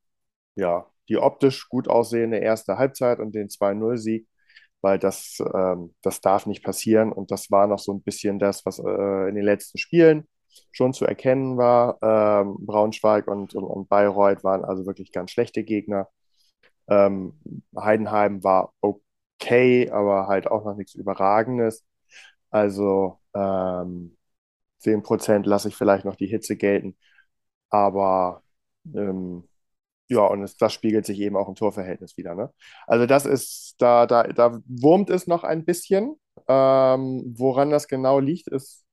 ja, 0.56 0.88
die 1.10 1.18
optisch 1.18 1.70
gut 1.70 1.88
aussehende 1.88 2.38
erste 2.38 2.78
Halbzeit 2.78 3.20
und 3.20 3.36
den 3.36 3.50
2-0-Sieg, 3.50 4.28
weil 4.82 5.00
das, 5.00 5.40
ähm, 5.54 5.94
das 6.02 6.22
darf 6.22 6.46
nicht 6.46 6.64
passieren. 6.64 7.12
Und 7.12 7.32
das 7.32 7.52
war 7.52 7.68
noch 7.68 7.80
so 7.80 7.94
ein 7.94 8.04
bisschen 8.04 8.40
das, 8.40 8.66
was 8.66 8.80
äh, 8.80 9.30
in 9.30 9.36
den 9.36 9.44
letzten 9.46 9.78
Spielen 9.78 10.28
schon 10.72 10.93
zu 10.93 11.05
erkennen 11.05 11.58
war. 11.58 11.98
Ähm, 12.01 12.58
Braunschweig 12.65 13.27
und, 13.27 13.55
und, 13.55 13.63
und, 13.63 13.89
Bayreuth 13.89 14.43
waren 14.43 14.65
also 14.65 14.86
wirklich 14.86 15.12
ganz 15.12 15.31
schlechte 15.31 15.63
Gegner. 15.63 16.08
Ähm, 16.89 17.34
Heidenheim 17.77 18.43
war 18.43 18.74
okay, 18.81 19.89
aber 19.91 20.27
halt 20.27 20.48
auch 20.48 20.65
noch 20.65 20.75
nichts 20.75 20.96
Überragendes. 20.96 21.86
Also 22.51 23.20
ähm, 23.36 24.17
10% 24.79 25.46
lasse 25.48 25.70
ich 25.70 25.75
vielleicht 25.75 26.05
noch 26.05 26.15
die 26.15 26.27
Hitze 26.27 26.58
gelten. 26.58 26.98
Aber 27.70 28.43
ähm, 28.96 29.48
ja, 30.10 30.22
und 30.27 30.43
es, 30.43 30.58
das 30.58 30.74
spiegelt 30.74 31.05
sich 31.05 31.20
eben 31.22 31.38
auch 31.38 31.48
im 31.48 31.55
Torverhältnis 31.55 32.17
wieder. 32.17 32.36
Ne? 32.36 32.51
Also 32.88 33.05
das 33.05 33.25
ist, 33.25 33.75
da, 33.79 34.05
da, 34.08 34.24
da 34.24 34.60
wurmt 34.67 35.10
es 35.10 35.27
noch 35.27 35.43
ein 35.43 35.65
bisschen. 35.65 36.15
Ähm, 36.48 37.34
woran 37.38 37.70
das 37.72 37.88
genau 37.88 38.20
liegt, 38.20 38.48
ist 38.50 38.86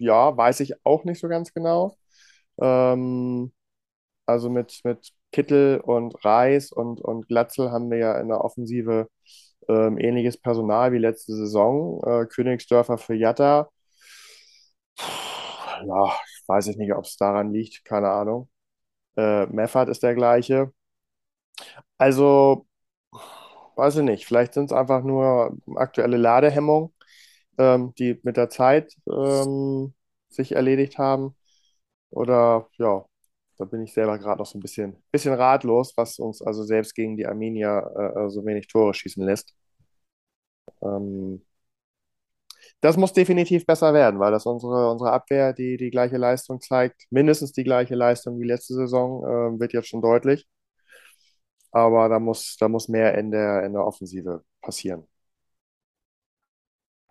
ja, 0.00 0.36
weiß 0.36 0.60
ich 0.60 0.74
auch 0.86 1.04
nicht 1.04 1.20
so 1.20 1.28
ganz 1.28 1.52
genau. 1.54 1.96
Ähm, 2.60 3.52
also 4.26 4.50
mit, 4.50 4.80
mit 4.84 5.12
Kittel 5.32 5.80
und 5.80 6.24
Reis 6.24 6.72
und, 6.72 7.00
und 7.00 7.28
Glatzel 7.28 7.70
haben 7.72 7.90
wir 7.90 7.98
ja 7.98 8.20
in 8.20 8.28
der 8.28 8.42
Offensive 8.44 9.08
ähm, 9.68 9.98
ähnliches 9.98 10.38
Personal 10.38 10.92
wie 10.92 10.98
letzte 10.98 11.34
Saison. 11.34 12.02
Äh, 12.06 12.26
Königsdörfer 12.26 12.98
für 12.98 13.14
Jatta. 13.14 13.70
Ja, 15.86 16.12
weiß 16.46 16.66
ich 16.68 16.76
nicht, 16.76 16.92
ob 16.94 17.04
es 17.04 17.16
daran 17.16 17.52
liegt, 17.52 17.84
keine 17.84 18.10
Ahnung. 18.10 18.48
Äh, 19.16 19.46
Meffert 19.48 19.88
ist 19.90 20.02
der 20.02 20.14
gleiche. 20.16 20.72
Also, 21.98 22.66
weiß 23.76 23.96
ich 23.96 24.02
nicht, 24.04 24.26
vielleicht 24.26 24.54
sind 24.54 24.66
es 24.66 24.72
einfach 24.76 25.02
nur 25.02 25.56
aktuelle 25.76 26.16
Ladehemmungen 26.16 26.92
ähm, 27.60 27.94
die 27.98 28.20
mit 28.24 28.36
der 28.36 28.50
Zeit 28.50 28.94
ähm, 29.10 29.94
sich 30.30 30.52
erledigt 30.52 30.98
haben. 30.98 31.36
Oder 32.10 32.68
ja, 32.78 33.04
da 33.58 33.64
bin 33.66 33.82
ich 33.84 33.92
selber 33.94 34.18
gerade 34.18 34.38
noch 34.40 34.46
so 34.46 34.58
ein 34.58 34.62
bisschen, 34.62 34.96
bisschen 35.12 35.34
ratlos, 35.34 35.94
was 35.96 36.18
uns 36.18 36.42
also 36.42 36.64
selbst 36.64 36.94
gegen 36.94 37.16
die 37.16 37.26
Armenier 37.26 38.14
äh, 38.16 38.30
so 38.30 38.44
wenig 38.46 38.68
Tore 38.68 38.94
schießen 38.94 39.24
lässt. 39.24 39.54
Ähm, 40.82 41.40
das 42.80 42.96
muss 42.96 43.12
definitiv 43.12 43.66
besser 43.66 43.92
werden, 43.94 44.20
weil 44.20 44.32
das 44.32 44.46
unsere, 44.46 44.90
unsere 44.90 45.12
Abwehr 45.12 45.52
die, 45.52 45.76
die 45.76 45.90
gleiche 45.90 46.16
Leistung 46.16 46.60
zeigt, 46.60 47.06
mindestens 47.10 47.52
die 47.52 47.64
gleiche 47.64 47.94
Leistung 47.94 48.38
wie 48.40 48.44
letzte 48.46 48.74
Saison, 48.74 49.24
äh, 49.24 49.60
wird 49.60 49.72
jetzt 49.72 49.88
schon 49.88 50.02
deutlich. 50.02 50.46
Aber 51.72 52.08
da 52.08 52.18
muss, 52.20 52.56
da 52.58 52.68
muss 52.68 52.88
mehr 52.88 53.16
in 53.18 53.30
der, 53.30 53.64
in 53.64 53.72
der 53.72 53.84
Offensive 53.86 54.44
passieren. 54.60 55.06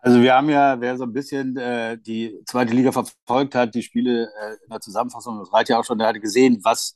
Also 0.02 0.22
wir 0.22 0.34
haben 0.34 0.50
ja, 0.50 0.80
wer 0.80 0.98
so 0.98 1.04
ein 1.04 1.14
bisschen 1.14 1.58
äh, 1.58 1.98
die 1.98 2.40
zweite 2.46 2.74
Liga 2.74 2.92
verfolgt 2.92 3.56
hat, 3.56 3.76
die 3.76 3.84
Spiele 3.84 4.30
äh, 4.42 4.54
in 4.64 4.70
der 4.70 4.80
Zusammenfassung, 4.80 5.40
das 5.40 5.52
reicht 5.54 5.70
ja 5.70 5.78
auch 5.80 5.84
schon, 5.86 5.98
der 5.98 6.08
hatte 6.08 6.22
gesehen, 6.22 6.60
was 6.64 6.96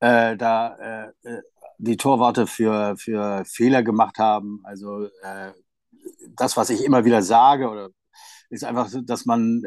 äh, 0.00 0.36
da 0.36 0.76
äh, 0.76 1.28
äh, 1.28 1.42
die 1.78 1.96
Torwarte 1.96 2.46
für, 2.46 2.96
für 2.96 3.44
Fehler 3.44 3.82
gemacht 3.82 4.18
haben. 4.18 4.60
Also 4.64 5.06
äh, 5.22 5.52
das, 6.30 6.56
was 6.56 6.70
ich 6.70 6.84
immer 6.84 7.04
wieder 7.04 7.22
sage, 7.22 7.68
oder 7.68 7.88
ist 8.50 8.64
einfach, 8.64 8.88
dass 9.04 9.26
man 9.26 9.62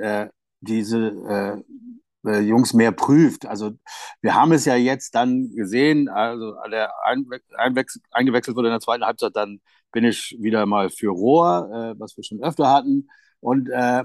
diese 0.61 1.63
äh, 2.25 2.39
Jungs 2.39 2.73
mehr 2.73 2.91
prüft. 2.91 3.45
Also 3.45 3.71
wir 4.21 4.35
haben 4.35 4.51
es 4.51 4.65
ja 4.65 4.75
jetzt 4.75 5.15
dann 5.15 5.51
gesehen, 5.55 6.09
also 6.09 6.55
der 6.71 6.91
eingewechselt 8.11 8.55
wurde 8.55 8.69
in 8.69 8.73
der 8.73 8.79
zweiten 8.79 9.05
Halbzeit, 9.05 9.35
dann 9.35 9.61
bin 9.91 10.03
ich 10.05 10.37
wieder 10.39 10.65
mal 10.65 10.89
für 10.89 11.09
Rohr, 11.09 11.69
äh, 11.73 11.99
was 11.99 12.17
wir 12.17 12.23
schon 12.23 12.41
öfter 12.43 12.69
hatten. 12.69 13.09
Und 13.39 13.69
äh, 13.69 14.03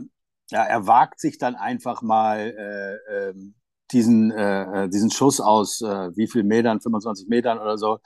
ja, 0.51 0.63
er 0.63 0.87
wagt 0.87 1.21
sich 1.21 1.39
dann 1.39 1.55
einfach 1.55 2.03
mal 2.03 2.39
äh, 2.39 3.29
ähm, 3.31 3.55
diesen, 3.93 4.31
äh, 4.33 4.89
diesen 4.89 5.11
Schuss 5.11 5.41
aus 5.41 5.81
äh, 5.81 6.17
wie 6.17 6.27
viel 6.27 6.43
Metern, 6.43 6.81
25 6.81 7.29
Metern 7.29 7.59
oder 7.59 7.79
so. 7.79 7.99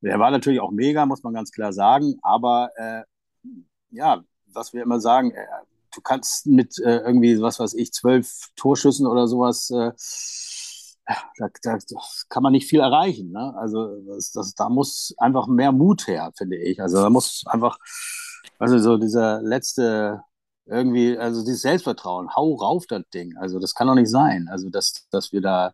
Der 0.00 0.18
war 0.18 0.30
natürlich 0.30 0.60
auch 0.60 0.70
mega, 0.70 1.06
muss 1.06 1.22
man 1.22 1.34
ganz 1.34 1.50
klar 1.50 1.72
sagen. 1.72 2.14
Aber 2.22 2.70
äh, 2.76 3.02
ja, 3.90 4.22
was 4.52 4.72
wir 4.72 4.82
immer 4.82 5.00
sagen, 5.00 5.32
äh, 5.32 5.44
du 5.94 6.00
kannst 6.00 6.46
mit 6.46 6.78
äh, 6.78 6.98
irgendwie, 6.98 7.40
was 7.40 7.60
weiß 7.60 7.74
ich, 7.74 7.92
zwölf 7.92 8.48
Torschüssen 8.56 9.06
oder 9.06 9.26
sowas, 9.26 9.70
äh, 9.70 9.92
da, 11.38 11.48
da, 11.62 11.78
kann 12.28 12.42
man 12.42 12.52
nicht 12.52 12.68
viel 12.68 12.80
erreichen. 12.80 13.32
Ne? 13.32 13.54
Also 13.56 14.00
das, 14.06 14.32
das, 14.32 14.54
da 14.54 14.68
muss 14.68 15.14
einfach 15.18 15.46
mehr 15.46 15.72
Mut 15.72 16.06
her, 16.06 16.32
finde 16.36 16.56
ich. 16.56 16.80
Also 16.80 17.00
da 17.02 17.10
muss 17.10 17.44
einfach, 17.46 17.78
also 18.58 18.78
so 18.78 18.98
dieser 18.98 19.42
letzte 19.42 20.22
irgendwie, 20.66 21.16
also 21.16 21.44
dieses 21.44 21.62
Selbstvertrauen, 21.62 22.34
hau 22.36 22.54
rauf 22.54 22.86
das 22.86 23.02
Ding. 23.14 23.36
Also 23.38 23.58
das 23.58 23.74
kann 23.74 23.88
doch 23.88 23.94
nicht 23.94 24.10
sein. 24.10 24.48
Also 24.50 24.68
dass, 24.70 25.06
dass 25.10 25.32
wir 25.32 25.40
da 25.40 25.72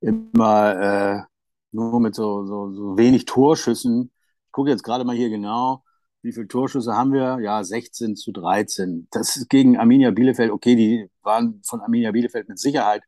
immer 0.00 0.76
äh, 0.76 1.22
nur 1.72 2.00
mit 2.00 2.14
so, 2.14 2.46
so, 2.46 2.72
so 2.72 2.96
wenig 2.96 3.24
Torschüssen, 3.24 4.12
ich 4.46 4.52
gucke 4.52 4.70
jetzt 4.70 4.84
gerade 4.84 5.04
mal 5.04 5.16
hier 5.16 5.28
genau, 5.30 5.82
wie 6.22 6.32
viele 6.32 6.48
Torschüsse 6.48 6.94
haben 6.94 7.12
wir? 7.12 7.38
Ja, 7.40 7.62
16 7.64 8.16
zu 8.16 8.32
13. 8.32 9.08
Das 9.10 9.36
ist 9.36 9.48
gegen 9.48 9.76
Arminia 9.76 10.10
Bielefeld, 10.10 10.50
okay, 10.52 10.76
die 10.76 11.10
waren 11.22 11.60
von 11.64 11.80
Arminia 11.80 12.12
Bielefeld 12.12 12.48
mit 12.48 12.58
Sicherheit 12.58 13.02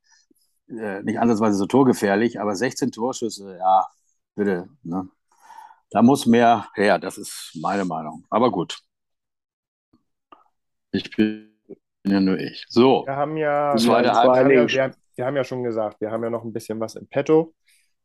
äh, 0.70 1.02
nicht 1.02 1.18
ansatzweise 1.18 1.56
so 1.56 1.66
torgefährlich, 1.66 2.40
aber 2.40 2.54
16 2.54 2.92
Torschüsse, 2.92 3.56
ja, 3.58 3.86
bitte. 4.34 4.68
Ne? 4.82 5.08
Da 5.90 6.02
muss 6.02 6.26
mehr 6.26 6.68
her, 6.74 6.98
das 6.98 7.18
ist 7.18 7.58
meine 7.60 7.84
Meinung. 7.84 8.24
Aber 8.30 8.50
gut. 8.50 8.78
Ich 10.92 11.10
bin 11.16 11.50
ja 12.04 12.20
nur 12.20 12.38
ich. 12.38 12.64
So. 12.68 13.04
Wir 13.06 13.16
haben 13.16 13.36
ja, 13.36 13.74
wir 13.74 13.94
haben, 14.14 14.50
ja, 14.50 14.68
wir, 14.68 14.94
wir 15.16 15.26
haben 15.26 15.36
ja 15.36 15.44
schon 15.44 15.62
gesagt, 15.64 16.00
wir 16.00 16.10
haben 16.10 16.22
ja 16.22 16.30
noch 16.30 16.44
ein 16.44 16.52
bisschen 16.52 16.78
was 16.80 16.94
in 16.94 17.08
petto. 17.08 17.54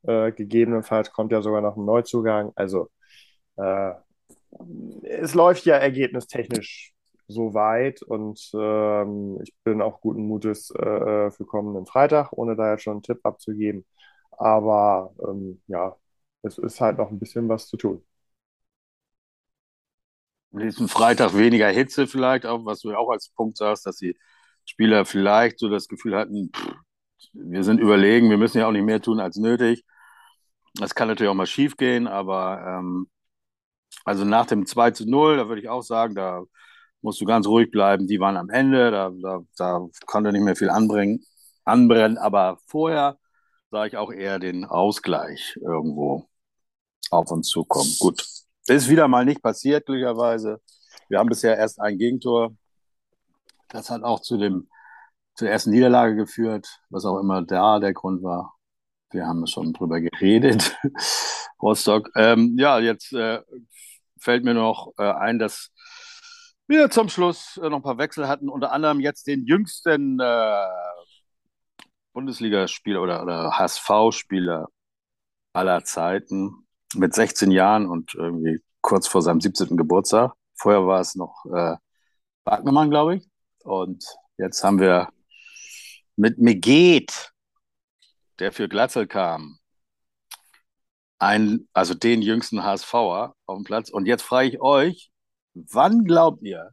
Äh, 0.03 0.31
gegebenenfalls 0.31 1.11
kommt 1.11 1.31
ja 1.31 1.41
sogar 1.41 1.61
noch 1.61 1.77
ein 1.77 1.85
Neuzugang. 1.85 2.51
Also 2.55 2.89
äh, 3.57 3.93
es 5.03 5.33
läuft 5.33 5.65
ja 5.65 5.75
ergebnistechnisch 5.75 6.94
so 7.27 7.53
weit 7.53 8.01
und 8.03 8.51
ähm, 8.55 9.39
ich 9.43 9.53
bin 9.63 9.81
auch 9.81 10.01
guten 10.01 10.27
Mutes 10.27 10.71
äh, 10.71 11.31
für 11.31 11.45
kommenden 11.45 11.85
Freitag, 11.87 12.33
ohne 12.33 12.55
da 12.55 12.71
jetzt 12.71 12.83
schon 12.83 12.93
einen 12.95 13.03
Tipp 13.03 13.19
abzugeben. 13.25 13.85
Aber 14.31 15.13
ähm, 15.27 15.61
ja, 15.67 15.95
es 16.43 16.57
ist 16.59 16.81
halt 16.81 16.97
noch 16.97 17.11
ein 17.11 17.19
bisschen 17.19 17.49
was 17.49 17.67
zu 17.67 17.77
tun. 17.77 18.03
Nächsten 20.51 20.87
Freitag 20.87 21.35
weniger 21.35 21.69
Hitze 21.69 22.07
vielleicht, 22.07 22.45
auch 22.45 22.65
was 22.65 22.79
du 22.81 22.95
auch 22.95 23.09
als 23.11 23.29
Punkt 23.29 23.57
sagst, 23.57 23.85
dass 23.85 23.97
die 23.97 24.17
Spieler 24.65 25.05
vielleicht 25.05 25.59
so 25.59 25.69
das 25.69 25.87
Gefühl 25.89 26.15
hatten, 26.17 26.51
wir 27.33 27.63
sind 27.63 27.79
überlegen, 27.81 28.29
wir 28.29 28.37
müssen 28.37 28.59
ja 28.59 28.67
auch 28.67 28.71
nicht 28.71 28.85
mehr 28.85 29.01
tun 29.01 29.19
als 29.19 29.37
nötig. 29.37 29.85
Das 30.75 30.95
kann 30.95 31.07
natürlich 31.09 31.29
auch 31.31 31.35
mal 31.35 31.47
schief 31.47 31.77
gehen, 31.77 32.07
aber 32.07 32.61
ähm, 32.79 33.09
also 34.05 34.25
nach 34.25 34.47
dem 34.47 34.65
2 34.67 34.91
zu 34.91 35.09
0, 35.09 35.37
da 35.37 35.47
würde 35.49 35.61
ich 35.61 35.69
auch 35.69 35.83
sagen, 35.83 36.15
da 36.15 36.43
musst 37.05 37.21
du 37.21 37.25
ganz 37.25 37.45
ruhig 37.47 37.69
bleiben. 37.69 38.07
Die 38.07 38.19
waren 38.19 38.35
am 38.35 38.49
Ende, 38.49 38.89
da, 38.89 39.11
da, 39.21 39.41
da 39.57 39.87
konnte 40.07 40.31
nicht 40.31 40.41
mehr 40.41 40.55
viel 40.55 40.71
anbringen, 40.71 41.23
anbrennen. 41.63 42.17
Aber 42.17 42.57
vorher 42.65 43.17
sah 43.69 43.85
ich 43.85 43.95
auch 43.95 44.11
eher 44.11 44.39
den 44.39 44.65
Ausgleich 44.65 45.55
irgendwo 45.61 46.27
auf 47.11 47.31
uns 47.31 47.47
zukommen. 47.47 47.95
Gut. 47.99 48.25
Ist 48.67 48.89
wieder 48.89 49.07
mal 49.07 49.23
nicht 49.23 49.43
passiert, 49.43 49.85
glücklicherweise. 49.85 50.59
Wir 51.07 51.19
haben 51.19 51.29
bisher 51.29 51.55
erst 51.55 51.79
ein 51.79 51.99
Gegentor. 51.99 52.55
Das 53.69 53.91
hat 53.91 54.01
auch 54.01 54.21
zu 54.21 54.37
dem, 54.37 54.67
zur 55.35 55.47
ersten 55.47 55.69
Niederlage 55.69 56.15
geführt, 56.15 56.81
was 56.89 57.05
auch 57.05 57.19
immer 57.19 57.43
da 57.43 57.77
der 57.77 57.93
Grund 57.93 58.23
war. 58.23 58.55
Wir 59.11 59.27
haben 59.27 59.45
schon 59.45 59.73
drüber 59.73 60.01
geredet. 60.01 60.75
Rostock. 61.61 62.09
Ähm, 62.15 62.55
ja, 62.57 62.79
jetzt 62.79 63.13
äh, 63.13 63.41
fällt 64.19 64.43
mir 64.43 64.55
noch 64.55 64.93
äh, 64.97 65.03
ein, 65.03 65.37
dass 65.37 65.71
wir 66.67 66.89
zum 66.89 67.09
Schluss 67.09 67.57
äh, 67.57 67.69
noch 67.69 67.77
ein 67.77 67.83
paar 67.83 67.97
Wechsel 67.97 68.27
hatten, 68.27 68.49
unter 68.49 68.71
anderem 68.71 68.99
jetzt 68.99 69.27
den 69.27 69.45
jüngsten 69.45 70.19
äh, 70.19 70.65
Bundesligaspieler 72.13 73.01
oder, 73.01 73.23
oder 73.23 73.57
HSV-Spieler 73.57 74.67
aller 75.53 75.83
Zeiten 75.83 76.67
mit 76.95 77.13
16 77.13 77.51
Jahren 77.51 77.87
und 77.87 78.15
irgendwie 78.15 78.61
kurz 78.81 79.07
vor 79.07 79.21
seinem 79.21 79.41
17. 79.41 79.77
Geburtstag. 79.77 80.33
Vorher 80.55 80.85
war 80.87 81.01
es 81.01 81.15
noch 81.15 81.45
äh, 81.45 81.75
Wagnermann, 82.45 82.89
glaube 82.89 83.17
ich. 83.17 83.29
Und 83.63 84.05
jetzt 84.37 84.63
haben 84.63 84.79
wir 84.79 85.09
mit 86.15 86.37
Meget, 86.39 87.33
der 88.39 88.51
für 88.51 88.69
Glatzel 88.69 89.07
kam, 89.07 89.59
einen, 91.19 91.67
also 91.73 91.93
den 91.93 92.21
jüngsten 92.21 92.63
HSVer 92.63 93.35
auf 93.45 93.57
dem 93.57 93.63
Platz. 93.63 93.89
Und 93.89 94.05
jetzt 94.05 94.23
frage 94.23 94.49
ich 94.49 94.61
euch, 94.61 95.11
wann 95.55 96.03
glaubt 96.05 96.43
ihr, 96.43 96.71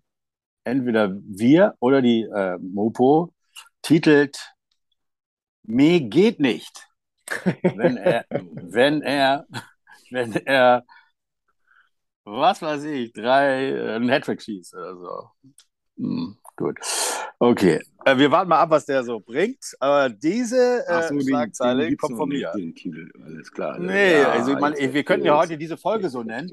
entweder 0.64 1.16
wir 1.24 1.74
oder 1.80 2.02
die 2.02 2.22
äh, 2.22 2.58
Mopo 2.58 3.34
titelt 3.82 4.38
Me 5.64 6.00
geht 6.00 6.40
nicht, 6.40 6.88
wenn 7.62 7.96
er, 7.96 8.26
wenn 8.30 9.02
er, 9.02 9.46
wenn 10.10 10.32
er, 10.34 10.84
was 12.24 12.62
weiß 12.62 12.84
ich, 12.84 13.12
drei, 13.12 13.70
äh, 13.70 13.94
einen 13.94 14.10
Hattrick 14.10 14.42
schießt 14.42 14.74
oder 14.74 14.96
so. 14.96 15.30
Hm, 15.96 16.36
gut. 16.62 16.78
Okay. 17.38 17.80
Äh, 18.04 18.18
wir 18.18 18.30
warten 18.30 18.48
mal 18.48 18.60
ab, 18.60 18.70
was 18.70 18.86
der 18.86 19.04
so 19.04 19.20
bringt. 19.20 19.76
Aber 19.80 20.08
diese 20.08 20.86
äh, 20.86 21.08
so, 21.08 21.20
Schlagzeile 21.20 21.86
den, 21.86 21.96
kommt 21.96 22.16
von 22.16 22.28
mir. 22.28 22.52
Den 22.56 22.74
Titel, 22.74 23.10
alles 23.24 23.52
klar. 23.52 23.78
Nee, 23.78 24.20
ja, 24.20 24.30
also 24.30 24.52
man, 24.54 24.74
wir 24.76 25.04
könnten 25.04 25.26
ja 25.26 25.36
heute 25.36 25.58
diese 25.58 25.76
Folge 25.76 26.08
so 26.08 26.22
nennen. 26.22 26.50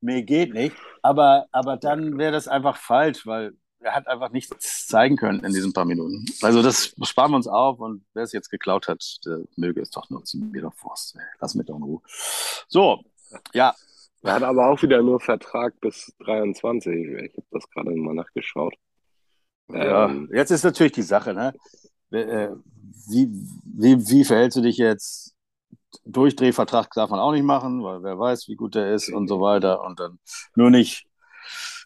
Mir 0.00 0.22
geht 0.22 0.52
nicht. 0.54 0.76
Aber, 1.02 1.46
aber 1.52 1.76
dann 1.76 2.18
wäre 2.18 2.32
das 2.32 2.48
einfach 2.48 2.76
falsch, 2.76 3.26
weil 3.26 3.52
er 3.80 3.94
hat 3.94 4.06
einfach 4.06 4.30
nichts 4.30 4.86
zeigen 4.86 5.16
können 5.16 5.44
in 5.44 5.52
diesen 5.52 5.72
paar 5.72 5.84
Minuten. 5.84 6.24
Also 6.40 6.62
das 6.62 6.94
sparen 7.02 7.32
wir 7.32 7.36
uns 7.36 7.48
auf 7.48 7.80
und 7.80 8.04
wer 8.14 8.22
es 8.22 8.32
jetzt 8.32 8.50
geklaut 8.50 8.88
hat, 8.88 9.04
der 9.24 9.40
möge 9.56 9.80
es 9.80 9.90
doch 9.90 10.08
nutzen. 10.10 10.50
Mir 10.50 10.62
doch 10.62 10.74
Forst. 10.74 11.16
Lass 11.40 11.54
mich 11.54 11.66
doch 11.66 11.76
in 11.76 11.82
Ruhe. 11.82 12.02
So, 12.68 13.02
ja. 13.52 13.74
Er 14.24 14.34
hat 14.34 14.42
aber 14.44 14.68
auch 14.68 14.80
wieder 14.82 15.02
nur 15.02 15.18
Vertrag 15.18 15.80
bis 15.80 16.14
23. 16.20 16.94
Ich 16.94 17.32
habe 17.36 17.46
das 17.50 17.68
gerade 17.70 17.90
mal 17.90 18.14
nachgeschaut. 18.14 18.74
Ja, 19.68 20.06
ähm, 20.06 20.28
jetzt 20.32 20.50
ist 20.50 20.64
natürlich 20.64 20.92
die 20.92 21.02
Sache, 21.02 21.34
ne? 21.34 21.54
Äh, 22.10 22.50
wie, 23.08 23.28
wie, 23.64 24.08
wie 24.08 24.24
verhältst 24.24 24.56
du 24.56 24.62
dich 24.62 24.76
jetzt? 24.76 25.34
Durchdrehvertrag 26.04 26.90
darf 26.94 27.10
man 27.10 27.20
auch 27.20 27.32
nicht 27.32 27.44
machen, 27.44 27.82
weil 27.82 28.02
wer 28.02 28.18
weiß, 28.18 28.48
wie 28.48 28.56
gut 28.56 28.74
der 28.74 28.94
ist 28.94 29.10
und 29.12 29.28
so 29.28 29.40
weiter. 29.40 29.82
Und 29.82 30.00
dann 30.00 30.18
nur 30.54 30.70
nicht 30.70 31.06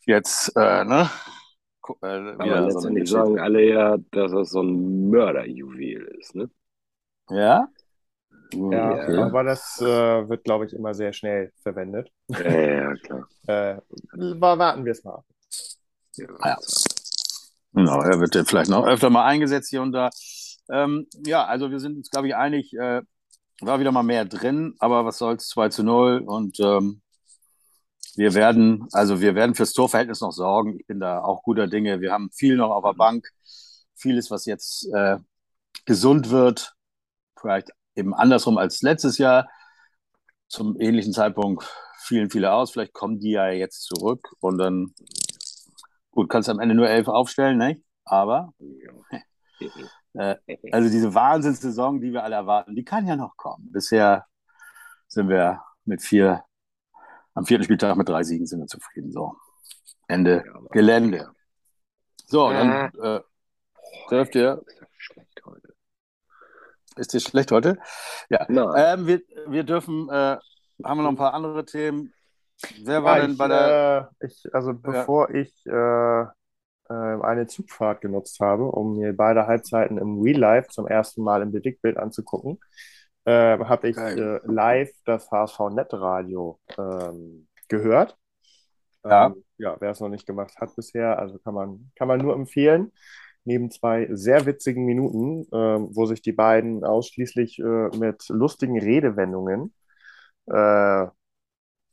jetzt, 0.06 0.56
äh, 0.56 0.84
ne? 0.84 1.10
Äh, 2.02 2.06
Aber 2.38 2.60
letztendlich 2.62 3.08
so 3.08 3.18
sagen 3.18 3.38
alle 3.38 3.64
ja, 3.64 3.96
dass 4.10 4.32
das 4.32 4.50
so 4.50 4.62
ein 4.62 5.10
Mörderjuwel 5.10 6.16
ist, 6.18 6.34
ne? 6.34 6.50
Ja? 7.30 7.68
Ja, 8.52 8.92
okay. 8.92 9.16
aber 9.18 9.42
das 9.42 9.80
äh, 9.80 10.28
wird, 10.28 10.44
glaube 10.44 10.66
ich, 10.66 10.72
immer 10.72 10.94
sehr 10.94 11.12
schnell 11.12 11.52
verwendet. 11.62 12.10
Ja, 12.28 12.50
ja 12.50 12.94
klar. 12.94 13.28
äh, 13.46 13.76
warten 14.40 14.84
wir 14.84 14.92
es 14.92 15.02
mal 15.02 15.14
ab. 15.14 15.24
Ja. 16.16 16.26
ja. 16.44 16.56
Genau, 17.76 18.00
er 18.00 18.20
wird 18.20 18.34
ja 18.34 18.42
vielleicht 18.44 18.70
noch 18.70 18.86
öfter 18.86 19.10
mal 19.10 19.26
eingesetzt 19.26 19.68
hier 19.68 19.82
und 19.82 19.92
da. 19.92 20.08
Ähm, 20.70 21.06
ja, 21.26 21.44
also 21.44 21.70
wir 21.70 21.78
sind 21.78 21.98
uns, 21.98 22.10
glaube 22.10 22.26
ich, 22.26 22.34
einig, 22.34 22.72
äh, 22.72 23.02
war 23.60 23.80
wieder 23.80 23.92
mal 23.92 24.02
mehr 24.02 24.24
drin, 24.24 24.74
aber 24.78 25.04
was 25.04 25.18
soll's, 25.18 25.48
2 25.48 25.68
zu 25.68 25.82
0 25.84 26.22
und 26.26 26.58
ähm, 26.60 27.02
wir 28.16 28.32
werden, 28.32 28.88
also 28.92 29.20
wir 29.20 29.34
werden 29.34 29.54
fürs 29.54 29.74
Torverhältnis 29.74 30.22
noch 30.22 30.32
sorgen. 30.32 30.80
Ich 30.80 30.86
bin 30.86 31.00
da 31.00 31.20
auch 31.20 31.42
guter 31.42 31.66
Dinge. 31.66 32.00
Wir 32.00 32.12
haben 32.12 32.30
viel 32.32 32.56
noch 32.56 32.70
auf 32.70 32.82
der 32.82 32.94
Bank, 32.94 33.28
vieles, 33.94 34.30
was 34.30 34.46
jetzt 34.46 34.88
äh, 34.94 35.18
gesund 35.84 36.30
wird, 36.30 36.72
vielleicht 37.38 37.72
eben 37.94 38.14
andersrum 38.14 38.56
als 38.56 38.80
letztes 38.80 39.18
Jahr. 39.18 39.50
Zum 40.48 40.80
ähnlichen 40.80 41.12
Zeitpunkt 41.12 41.70
fielen 41.98 42.30
viele 42.30 42.52
aus. 42.52 42.70
Vielleicht 42.70 42.94
kommen 42.94 43.20
die 43.20 43.32
ja 43.32 43.50
jetzt 43.50 43.82
zurück 43.82 44.34
und 44.40 44.56
dann, 44.56 44.94
gut, 46.16 46.30
kannst 46.30 46.48
du 46.48 46.52
am 46.52 46.60
Ende 46.60 46.74
nur 46.74 46.88
elf 46.88 47.06
aufstellen, 47.06 47.58
ne? 47.58 47.80
Aber, 48.04 48.52
äh, 50.14 50.36
also 50.72 50.88
diese 50.88 51.14
Wahnsinnssaison, 51.14 52.00
die 52.00 52.12
wir 52.12 52.24
alle 52.24 52.34
erwarten, 52.34 52.74
die 52.74 52.84
kann 52.84 53.06
ja 53.06 53.16
noch 53.16 53.36
kommen. 53.36 53.70
Bisher 53.70 54.26
sind 55.06 55.28
wir 55.28 55.62
mit 55.84 56.02
vier, 56.02 56.42
am 57.34 57.44
vierten 57.44 57.64
Spieltag 57.64 57.96
mit 57.96 58.08
drei 58.08 58.22
Siegen 58.24 58.46
sind 58.46 58.60
wir 58.60 58.66
zufrieden. 58.66 59.12
So, 59.12 59.36
Ende 60.08 60.44
Gelände. 60.70 61.30
So, 62.26 62.50
dann 62.50 62.90
äh, 63.00 63.20
dürft 64.10 64.34
ihr. 64.34 64.64
Ist 66.96 67.12
dir 67.12 67.20
schlecht 67.20 67.52
heute? 67.52 67.78
Ja. 68.30 68.48
Ähm, 68.48 69.06
wir, 69.06 69.20
wir 69.46 69.64
dürfen, 69.64 70.08
äh, 70.08 70.38
haben 70.82 70.98
wir 70.98 71.02
noch 71.02 71.10
ein 71.10 71.16
paar 71.16 71.34
andere 71.34 71.66
Themen. 71.66 72.14
Wer 72.84 73.04
war 73.04 73.16
Ja, 73.16 73.18
denn 73.18 73.36
ich, 73.36 73.38
bei 73.38 73.48
der. 73.48 73.78
äh, 74.20 74.26
ich, 74.26 74.42
also 74.52 74.74
bevor 74.74 75.30
ich 75.34 75.52
äh, 75.66 76.22
äh, 76.22 76.26
eine 76.88 77.46
Zugfahrt 77.46 78.00
genutzt 78.02 78.40
habe, 78.40 78.64
um 78.70 78.96
mir 78.98 79.14
beide 79.16 79.46
Halbzeiten 79.46 79.98
im 79.98 80.20
Real 80.20 80.38
Life 80.40 80.68
zum 80.70 80.86
ersten 80.88 81.22
Mal 81.22 81.42
im 81.42 81.52
Bewegtbild 81.52 81.96
anzugucken, 81.98 82.60
äh, 83.26 83.58
habe 83.58 83.88
ich 83.88 84.16
äh, 84.16 84.40
live 84.46 84.90
das 85.04 85.30
HSV 85.30 85.60
Netradio 85.72 86.60
ähm, 86.78 87.48
gehört. 87.68 88.16
Ja. 89.08 89.26
Ähm, 89.26 89.44
ja, 89.58 89.76
wer 89.80 89.90
es 89.92 90.00
noch 90.00 90.08
nicht 90.08 90.26
gemacht 90.26 90.54
hat 90.60 90.74
bisher, 90.76 91.18
also 91.18 91.38
kann 91.38 91.54
man, 91.54 91.90
kann 91.96 92.08
man 92.08 92.20
nur 92.20 92.34
empfehlen. 92.34 92.92
Neben 93.44 93.70
zwei 93.70 94.08
sehr 94.12 94.44
witzigen 94.46 94.84
Minuten, 94.84 95.46
ähm, 95.52 95.88
wo 95.94 96.06
sich 96.06 96.20
die 96.22 96.32
beiden 96.32 96.84
ausschließlich 96.84 97.60
äh, 97.60 97.64
mit 97.96 98.28
lustigen 98.28 98.78
Redewendungen 98.80 99.72
äh, 100.46 101.06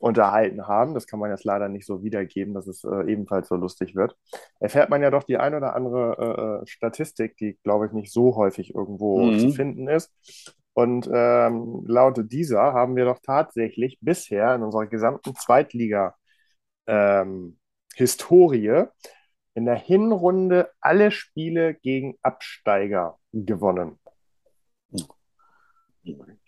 unterhalten 0.04 0.68
haben. 0.68 0.94
Das 0.94 1.08
kann 1.08 1.20
man 1.20 1.32
jetzt 1.32 1.46
leider 1.46 1.70
nicht 1.70 1.86
so 1.86 2.04
wiedergeben, 2.04 2.54
dass 2.54 2.68
es 2.68 2.84
äh, 2.84 3.10
ebenfalls 3.10 3.48
so 3.48 3.56
lustig 3.56 3.96
wird. 3.96 4.18
Erfährt 4.60 4.90
man 4.90 5.02
ja 5.02 5.10
doch 5.10 5.24
die 5.24 5.38
ein 5.38 5.56
oder 5.56 5.76
andere 5.78 6.18
äh, 6.20 6.64
äh, 6.64 6.68
Statistik, 6.68 7.38
die, 7.38 7.58
glaube 7.64 7.86
ich, 7.86 7.94
nicht 7.94 8.12
so 8.12 8.36
häufig 8.36 8.76
irgendwo 8.76 9.28
Mhm. 9.28 9.40
zu 9.40 9.50
finden 9.52 9.88
ist. 9.88 10.12
Und 10.74 11.10
ähm, 11.12 11.86
laut 11.88 12.20
dieser 12.32 12.74
haben 12.74 12.98
wir 12.98 13.06
doch 13.06 13.20
tatsächlich 13.24 13.98
bisher 14.02 14.54
in 14.56 14.64
unserer 14.64 14.88
gesamten 14.88 15.36
Zweitliga 15.36 16.16
ähm, 16.86 17.58
in 19.56 19.66
der 19.66 19.76
Hinrunde 19.76 20.70
alle 20.82 21.12
Spiele 21.12 21.76
gegen 21.76 22.18
Absteiger 22.24 23.20
gewonnen. 23.32 24.00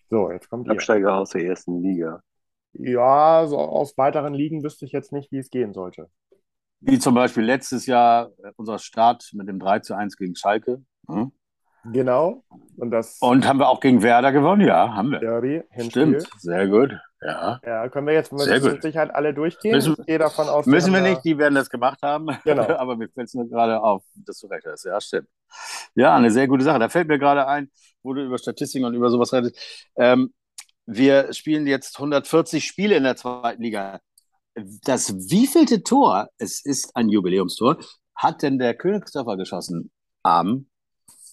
So, 0.09 0.29
jetzt 0.31 0.49
kommt 0.49 0.67
ihr. 0.67 0.73
Absteiger 0.73 1.15
aus 1.15 1.29
der 1.29 1.45
ersten 1.45 1.81
Liga. 1.81 2.21
Ja, 2.77 3.45
so 3.47 3.57
aus 3.57 3.97
weiteren 3.97 4.33
Ligen 4.33 4.63
wüsste 4.63 4.85
ich 4.85 4.91
jetzt 4.91 5.11
nicht, 5.11 5.31
wie 5.31 5.37
es 5.39 5.49
gehen 5.49 5.73
sollte. 5.73 6.09
Wie 6.81 6.99
zum 6.99 7.15
Beispiel 7.15 7.43
letztes 7.43 7.85
Jahr 7.85 8.31
äh, 8.43 8.51
unser 8.57 8.79
Start 8.79 9.29
mit 9.33 9.47
dem 9.47 9.59
3 9.59 9.79
zu 9.79 9.95
1 9.95 10.17
gegen 10.17 10.35
Schalke. 10.35 10.83
Hm? 11.07 11.31
Genau. 11.91 12.43
Und 12.77 12.91
das 12.91 13.17
Und 13.21 13.47
haben 13.47 13.59
wir 13.59 13.69
auch 13.69 13.79
gegen 13.79 14.01
Werder 14.01 14.31
gewonnen? 14.31 14.61
Ja, 14.61 14.93
haben 14.93 15.11
wir. 15.11 15.19
Derby, 15.19 15.63
Hinspiel. 15.69 16.19
Stimmt, 16.19 16.41
sehr 16.41 16.67
gut. 16.67 16.97
Ja. 17.21 17.59
Ja, 17.65 17.89
können 17.89 18.07
wir 18.07 18.13
jetzt 18.13 18.31
mit 18.31 18.41
Sicherheit 18.81 19.13
alle 19.13 19.33
durchgehen? 19.33 19.73
Müssen- 19.73 19.95
ich 19.99 20.05
gehe 20.05 20.19
davon 20.19 20.47
aus, 20.47 20.65
Müssen 20.65 20.93
wir 20.93 21.01
nicht, 21.01 21.23
die 21.23 21.37
werden 21.37 21.55
das 21.55 21.69
gemacht 21.69 21.99
haben. 22.01 22.27
Genau. 22.43 22.67
Aber 22.77 22.95
mir 22.97 23.09
fällt 23.09 23.27
es 23.27 23.33
nur 23.33 23.47
gerade 23.49 23.81
auf, 23.81 24.03
dass 24.15 24.39
du 24.39 24.47
recht 24.47 24.65
hast. 24.65 24.83
Ja, 24.83 24.99
stimmt. 24.99 25.27
Ja, 25.95 26.15
eine 26.15 26.29
sehr 26.31 26.47
gute 26.47 26.63
Sache. 26.63 26.79
Da 26.79 26.89
fällt 26.89 27.07
mir 27.07 27.17
gerade 27.19 27.47
ein, 27.47 27.69
wo 28.03 28.13
du 28.13 28.23
über 28.23 28.37
Statistiken 28.37 28.85
und 28.85 28.93
über 28.93 29.09
sowas 29.09 29.31
redest. 29.33 29.57
Ähm, 29.95 30.33
wir 30.85 31.33
spielen 31.33 31.67
jetzt 31.67 31.97
140 31.97 32.65
Spiele 32.65 32.95
in 32.95 33.03
der 33.03 33.15
zweiten 33.15 33.61
Liga. 33.61 33.99
Das 34.83 35.13
wievielte 35.29 35.83
Tor, 35.83 36.29
es 36.37 36.63
ist 36.63 36.95
ein 36.95 37.09
Jubiläumstor, 37.09 37.77
hat 38.15 38.41
denn 38.41 38.57
der 38.59 38.75
Königsdörfer 38.75 39.35
geschossen 39.37 39.91
am 40.23 40.67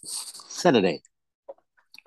Saturday? 0.02 1.02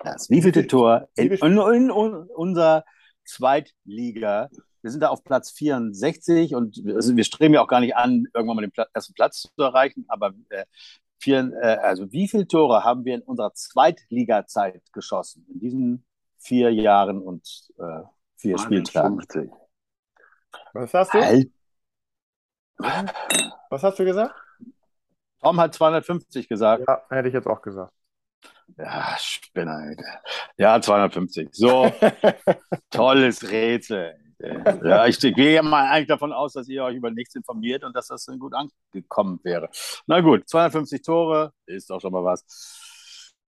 Das 0.00 0.28
wievielte 0.28 0.60
Wie 0.60 0.62
viel- 0.64 0.68
Tor 0.68 1.08
in, 1.16 1.36
viel- 1.36 1.46
in, 1.46 1.56
in 1.56 1.90
unserer 1.90 2.84
Zweitliga. 3.24 4.50
Wir 4.82 4.90
sind 4.90 5.00
da 5.00 5.08
auf 5.08 5.24
Platz 5.24 5.50
64 5.52 6.54
und 6.54 6.80
also 6.94 7.16
wir 7.16 7.24
streben 7.24 7.54
ja 7.54 7.62
auch 7.62 7.68
gar 7.68 7.80
nicht 7.80 7.96
an, 7.96 8.26
irgendwann 8.34 8.56
mal 8.56 8.62
den 8.62 8.70
Pla 8.70 8.86
ersten 8.92 9.14
Platz 9.14 9.42
zu 9.42 9.62
erreichen, 9.62 10.04
aber 10.08 10.32
äh, 10.50 10.64
vier, 11.18 11.50
äh, 11.62 11.76
also 11.78 12.12
wie 12.12 12.28
viele 12.28 12.46
Tore 12.46 12.84
haben 12.84 13.04
wir 13.04 13.14
in 13.14 13.22
unserer 13.22 13.52
Zweitliga-Zeit 13.54 14.82
geschossen? 14.92 15.46
In 15.52 15.58
diesen 15.60 16.04
vier 16.46 16.72
Jahren 16.72 17.20
und 17.20 17.46
äh, 17.78 18.02
vier 18.36 18.58
Spieltagen. 18.58 19.20
50. 19.20 19.50
Was 20.72 20.94
hast 20.94 21.14
du? 21.14 21.20
Halt, 21.20 21.50
Was 23.70 23.82
hast 23.82 23.98
du 23.98 24.04
gesagt? 24.04 24.34
Tom 25.40 25.60
hat 25.60 25.74
250 25.74 26.48
gesagt. 26.48 26.84
Ja, 26.86 27.02
hätte 27.10 27.28
ich 27.28 27.34
jetzt 27.34 27.46
auch 27.46 27.62
gesagt. 27.62 27.92
Ja, 28.76 29.16
Spinner, 29.18 29.76
Alter. 29.76 30.20
Ja, 30.56 30.80
250. 30.80 31.48
So, 31.52 31.90
tolles 32.90 33.48
Rätsel. 33.48 34.16
Ja, 34.38 35.06
ich 35.06 35.18
gehe 35.18 35.54
ja 35.54 35.62
mal 35.62 35.88
eigentlich 35.88 36.08
davon 36.08 36.32
aus, 36.32 36.52
dass 36.52 36.68
ihr 36.68 36.84
euch 36.84 36.96
über 36.96 37.10
nichts 37.10 37.34
informiert 37.34 37.84
und 37.84 37.96
dass 37.96 38.08
das 38.08 38.24
dann 38.26 38.38
gut 38.38 38.52
angekommen 38.54 39.40
wäre. 39.42 39.70
Na 40.06 40.20
gut, 40.20 40.46
250 40.48 41.02
Tore 41.02 41.52
ist 41.64 41.88
doch 41.88 42.00
schon 42.00 42.12
mal 42.12 42.24
was. 42.24 42.44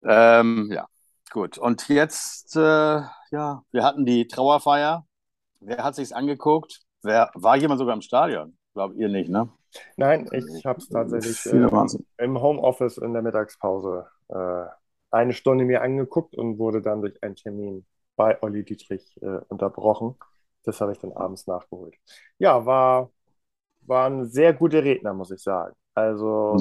Ähm, 0.03 0.71
ja, 0.73 0.87
gut. 1.31 1.59
Und 1.59 1.89
jetzt, 1.89 2.57
äh, 2.57 2.61
ja, 2.61 3.63
wir 3.71 3.85
hatten 3.85 4.05
die 4.05 4.27
Trauerfeier. 4.27 5.07
Wer 5.61 5.85
hat 5.85 5.95
sich's 5.95 6.13
angeguckt? 6.13 6.81
Wer 7.03 7.31
war 7.35 7.57
jemand 7.57 7.79
sogar 7.79 7.95
im 7.95 8.03
Stadion? 8.03 8.57
Glaubt 8.75 8.97
ihr 8.97 9.09
nicht, 9.09 9.31
ne? 9.31 9.49
Nein, 9.97 10.29
ich 10.33 10.65
habe 10.67 10.79
es 10.79 10.89
tatsächlich 10.89 11.47
äh, 11.47 11.69
im 12.19 12.41
Homeoffice 12.41 12.99
in 12.99 13.13
der 13.13 13.23
Mittagspause 13.23 14.07
äh, 14.29 14.65
eine 15.11 15.33
Stunde 15.33 15.65
mir 15.65 15.83
angeguckt 15.83 16.37
und 16.37 16.59
wurde 16.59 16.83
dann 16.83 17.01
durch 17.01 17.23
einen 17.23 17.37
Termin 17.37 17.87
bei 18.17 18.43
Olli 18.43 18.65
Dietrich 18.65 19.17
äh, 19.23 19.41
unterbrochen. 19.49 20.17
Das 20.65 20.81
habe 20.81 20.93
ich 20.93 20.99
dann 20.99 21.13
abends 21.13 21.47
nachgeholt. 21.47 21.95
Ja, 22.39 22.67
war, 22.67 23.11
waren 23.83 24.27
sehr 24.27 24.53
gute 24.53 24.83
Redner, 24.83 25.15
muss 25.15 25.31
ich 25.31 25.43
sagen. 25.43 25.75
Also 25.95 26.59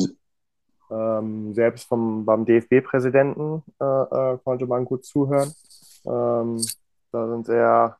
ähm, 0.91 1.53
selbst 1.53 1.87
vom, 1.87 2.25
beim 2.25 2.45
DFB-Präsidenten 2.45 3.63
äh, 3.79 3.85
äh, 3.85 4.37
konnte 4.43 4.65
man 4.67 4.85
gut 4.85 5.05
zuhören. 5.05 5.53
Ähm, 6.05 6.61
da 7.11 7.27
sind 7.29 7.45
sehr 7.45 7.97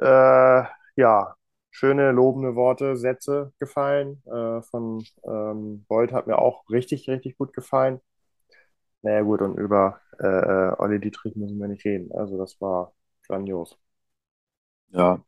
äh, 0.00 0.64
ja, 0.96 1.34
schöne, 1.70 2.12
lobende 2.12 2.54
Worte, 2.56 2.96
Sätze 2.96 3.52
gefallen. 3.58 4.22
Äh, 4.26 4.62
von 4.62 5.04
ähm, 5.24 5.84
Boyd 5.88 6.12
hat 6.12 6.26
mir 6.26 6.38
auch 6.38 6.68
richtig, 6.70 7.08
richtig 7.08 7.36
gut 7.38 7.52
gefallen. 7.52 8.00
Naja, 9.02 9.22
gut, 9.22 9.42
und 9.42 9.58
über 9.58 10.00
äh, 10.18 10.26
äh, 10.26 10.74
Olli 10.78 11.00
Dietrich 11.00 11.36
müssen 11.36 11.58
wir 11.58 11.68
nicht 11.68 11.84
reden. 11.84 12.10
Also, 12.12 12.38
das 12.38 12.60
war 12.60 12.92
grandios. 13.26 13.78
Ja, 14.90 15.20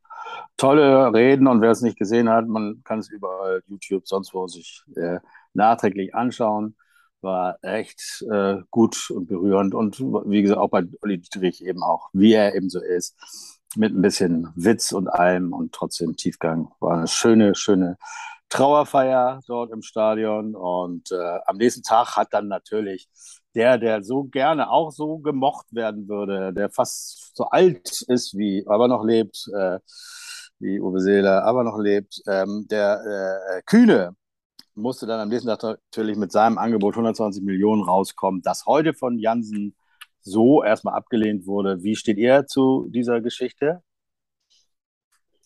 tolle 0.56 1.12
Reden 1.12 1.46
und 1.46 1.60
wer 1.60 1.70
es 1.70 1.82
nicht 1.82 1.98
gesehen 1.98 2.28
hat, 2.28 2.46
man 2.48 2.82
kann 2.84 3.00
es 3.00 3.10
überall, 3.10 3.62
YouTube, 3.66 4.06
sonst 4.08 4.34
wo 4.34 4.46
sich 4.46 4.82
äh, 4.96 5.20
nachträglich 5.56 6.14
anschauen. 6.14 6.76
War 7.22 7.58
echt 7.62 8.24
äh, 8.30 8.58
gut 8.70 9.10
und 9.10 9.26
berührend 9.26 9.74
und 9.74 9.98
wie 10.00 10.42
gesagt, 10.42 10.60
auch 10.60 10.70
bei 10.70 10.84
Olli 11.02 11.18
Dietrich 11.18 11.64
eben 11.64 11.82
auch, 11.82 12.08
wie 12.12 12.34
er 12.34 12.54
eben 12.54 12.68
so 12.68 12.80
ist, 12.80 13.16
mit 13.76 13.92
ein 13.94 14.02
bisschen 14.02 14.52
Witz 14.54 14.92
und 14.92 15.08
allem 15.08 15.52
und 15.52 15.72
trotzdem 15.72 16.16
Tiefgang. 16.16 16.70
War 16.80 16.98
eine 16.98 17.08
schöne, 17.08 17.54
schöne 17.54 17.96
Trauerfeier 18.48 19.40
dort 19.48 19.72
im 19.72 19.82
Stadion 19.82 20.54
und 20.54 21.10
äh, 21.10 21.38
am 21.46 21.56
nächsten 21.56 21.82
Tag 21.82 22.16
hat 22.16 22.28
dann 22.32 22.48
natürlich 22.48 23.08
der, 23.56 23.78
der 23.78 24.02
so 24.04 24.24
gerne 24.24 24.70
auch 24.70 24.92
so 24.92 25.18
gemocht 25.18 25.66
werden 25.70 26.08
würde, 26.08 26.52
der 26.52 26.70
fast 26.70 27.34
so 27.36 27.44
alt 27.46 28.02
ist 28.02 28.36
wie, 28.36 28.64
aber 28.68 28.86
noch 28.86 29.04
lebt, 29.04 29.48
äh, 29.54 29.80
wie 30.58 30.80
Uwe 30.80 31.00
Seeler, 31.00 31.44
aber 31.44 31.64
noch 31.64 31.78
lebt, 31.78 32.22
ähm, 32.28 32.66
der 32.70 33.00
äh, 33.56 33.62
Kühne 33.62 34.14
musste 34.76 35.06
dann 35.06 35.20
am 35.20 35.28
nächsten 35.28 35.48
Tag 35.48 35.62
natürlich 35.62 36.16
mit 36.16 36.32
seinem 36.32 36.58
Angebot 36.58 36.94
120 36.94 37.42
Millionen 37.42 37.82
rauskommen, 37.82 38.42
das 38.42 38.66
heute 38.66 38.94
von 38.94 39.18
Jansen 39.18 39.74
so 40.20 40.62
erstmal 40.62 40.94
abgelehnt 40.94 41.46
wurde. 41.46 41.82
Wie 41.82 41.96
steht 41.96 42.18
ihr 42.18 42.46
zu 42.46 42.88
dieser 42.90 43.20
Geschichte? 43.20 43.82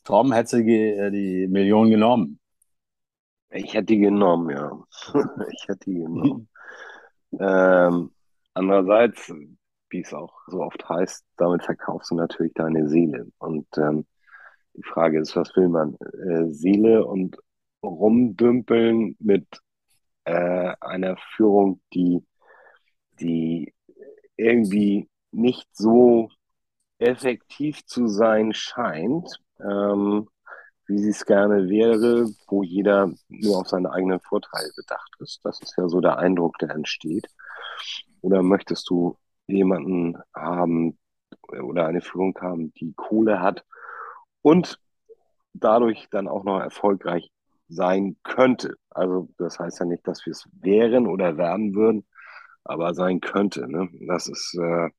Tom 0.04 0.32
hätte 0.32 0.64
die, 0.64 1.10
die 1.12 1.46
Million 1.48 1.90
genommen. 1.90 2.40
Ich 3.50 3.74
hätte 3.74 3.86
die 3.86 3.98
genommen, 3.98 4.50
ja. 4.50 4.72
ich 5.52 5.68
hätte 5.68 5.90
die 5.90 6.00
genommen. 6.00 6.48
ähm, 7.38 8.10
andererseits, 8.54 9.32
wie 9.90 10.00
es 10.00 10.14
auch 10.14 10.32
so 10.46 10.62
oft 10.62 10.88
heißt, 10.88 11.24
damit 11.36 11.64
verkaufst 11.64 12.10
du 12.10 12.14
natürlich 12.14 12.54
deine 12.54 12.88
Seele. 12.88 13.26
Und 13.38 13.66
ähm, 13.76 14.06
die 14.74 14.82
Frage 14.82 15.20
ist, 15.20 15.36
was 15.36 15.54
will 15.56 15.68
man? 15.68 15.96
Äh, 15.96 16.50
Seele 16.50 17.04
und 17.04 17.36
rumdümpeln 17.82 19.16
mit 19.18 19.46
äh, 20.24 20.74
einer 20.80 21.16
Führung, 21.34 21.80
die, 21.92 22.24
die 23.20 23.74
irgendwie 24.36 25.08
nicht 25.32 25.68
so 25.72 26.30
effektiv 26.98 27.84
zu 27.86 28.06
sein 28.08 28.52
scheint, 28.52 29.40
ähm, 29.60 30.28
wie 30.86 30.98
sie 30.98 31.10
es 31.10 31.24
gerne 31.24 31.68
wäre, 31.68 32.28
wo 32.48 32.62
jeder 32.62 33.12
nur 33.28 33.58
auf 33.58 33.68
seine 33.68 33.92
eigenen 33.92 34.20
Vorteile 34.20 34.70
bedacht 34.76 35.14
ist. 35.20 35.40
Das 35.44 35.60
ist 35.62 35.76
ja 35.76 35.88
so 35.88 36.00
der 36.00 36.18
Eindruck, 36.18 36.58
der 36.58 36.70
entsteht. 36.70 37.28
Oder 38.22 38.42
möchtest 38.42 38.90
du 38.90 39.16
jemanden 39.46 40.18
haben 40.34 40.98
oder 41.48 41.86
eine 41.86 42.00
Führung 42.00 42.36
haben, 42.40 42.72
die 42.74 42.92
Kohle 42.94 43.40
hat 43.40 43.64
und 44.42 44.78
dadurch 45.52 46.08
dann 46.10 46.28
auch 46.28 46.44
noch 46.44 46.60
erfolgreich 46.60 47.30
sein 47.70 48.16
könnte. 48.22 48.74
Also 48.90 49.28
das 49.38 49.58
heißt 49.58 49.80
ja 49.80 49.86
nicht, 49.86 50.06
dass 50.06 50.26
wir 50.26 50.32
es 50.32 50.48
wären 50.60 51.06
oder 51.06 51.36
werden 51.38 51.74
würden, 51.74 52.06
aber 52.64 52.94
sein 52.94 53.20
könnte. 53.20 53.70
Ne? 53.70 53.88
Das 54.06 54.28
ist 54.28 54.58
äh, 54.60 54.90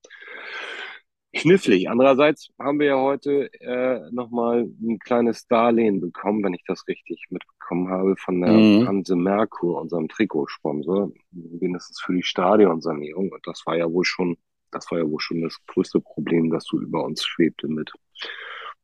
knifflig. 1.34 1.89
Andererseits 1.89 2.49
haben 2.60 2.79
wir 2.79 2.88
ja 2.88 3.01
heute 3.01 3.51
äh, 3.62 4.10
nochmal 4.12 4.67
ein 4.81 4.99
kleines 4.99 5.47
Darlehen 5.47 6.01
bekommen, 6.01 6.43
wenn 6.43 6.53
ich 6.53 6.63
das 6.65 6.88
richtig 6.88 7.25
mitbekommen 7.29 7.89
habe, 7.89 8.15
von 8.17 8.41
der 8.41 8.51
mhm. 8.51 8.88
Hanse 8.88 9.15
Merkur, 9.15 9.81
unserem 9.81 10.07
Trikotsponsor, 10.07 11.12
wenigstens 11.31 12.01
für 12.01 12.13
die 12.13 12.23
Stadionsanierung. 12.23 13.31
Und 13.31 13.47
das 13.47 13.63
war 13.65 13.77
ja 13.77 13.91
wohl 13.91 14.05
schon, 14.05 14.38
das 14.71 14.89
war 14.91 14.99
ja 14.99 15.10
wohl 15.10 15.19
schon 15.19 15.41
das 15.41 15.57
größte 15.67 15.99
Problem, 16.01 16.49
das 16.49 16.65
so 16.65 16.79
über 16.79 17.03
uns 17.03 17.25
schwebte 17.25 17.67
mit. 17.67 17.91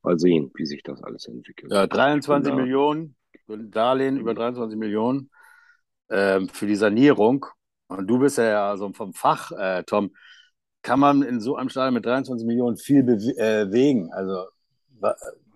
Mal 0.04 0.20
sehen, 0.20 0.52
wie 0.56 0.66
sich 0.66 0.84
das 0.84 1.04
alles 1.04 1.28
entwickelt. 1.28 1.72
Ja, 1.72 1.88
23 1.88 2.52
genau. 2.52 2.62
Millionen, 2.64 3.16
Darlehen 3.48 4.18
über 4.18 4.34
23 4.34 4.78
Millionen 4.78 5.30
ähm, 6.10 6.50
für 6.50 6.68
die 6.68 6.76
Sanierung. 6.76 7.46
Und 7.88 8.08
du 8.08 8.20
bist 8.20 8.38
ja 8.38 8.70
also 8.70 8.92
vom 8.94 9.14
Fach, 9.14 9.52
äh, 9.52 9.84
Tom 9.84 10.12
kann 10.82 11.00
man 11.00 11.22
in 11.22 11.42
so 11.42 11.56
einem 11.56 11.70
Stadion 11.70 11.96
mit 11.96 12.06
23 12.06 12.46
Millionen 12.46 12.78
viel 12.78 13.04
bewegen? 13.04 14.10
Äh, 14.10 14.14
also 14.14 14.46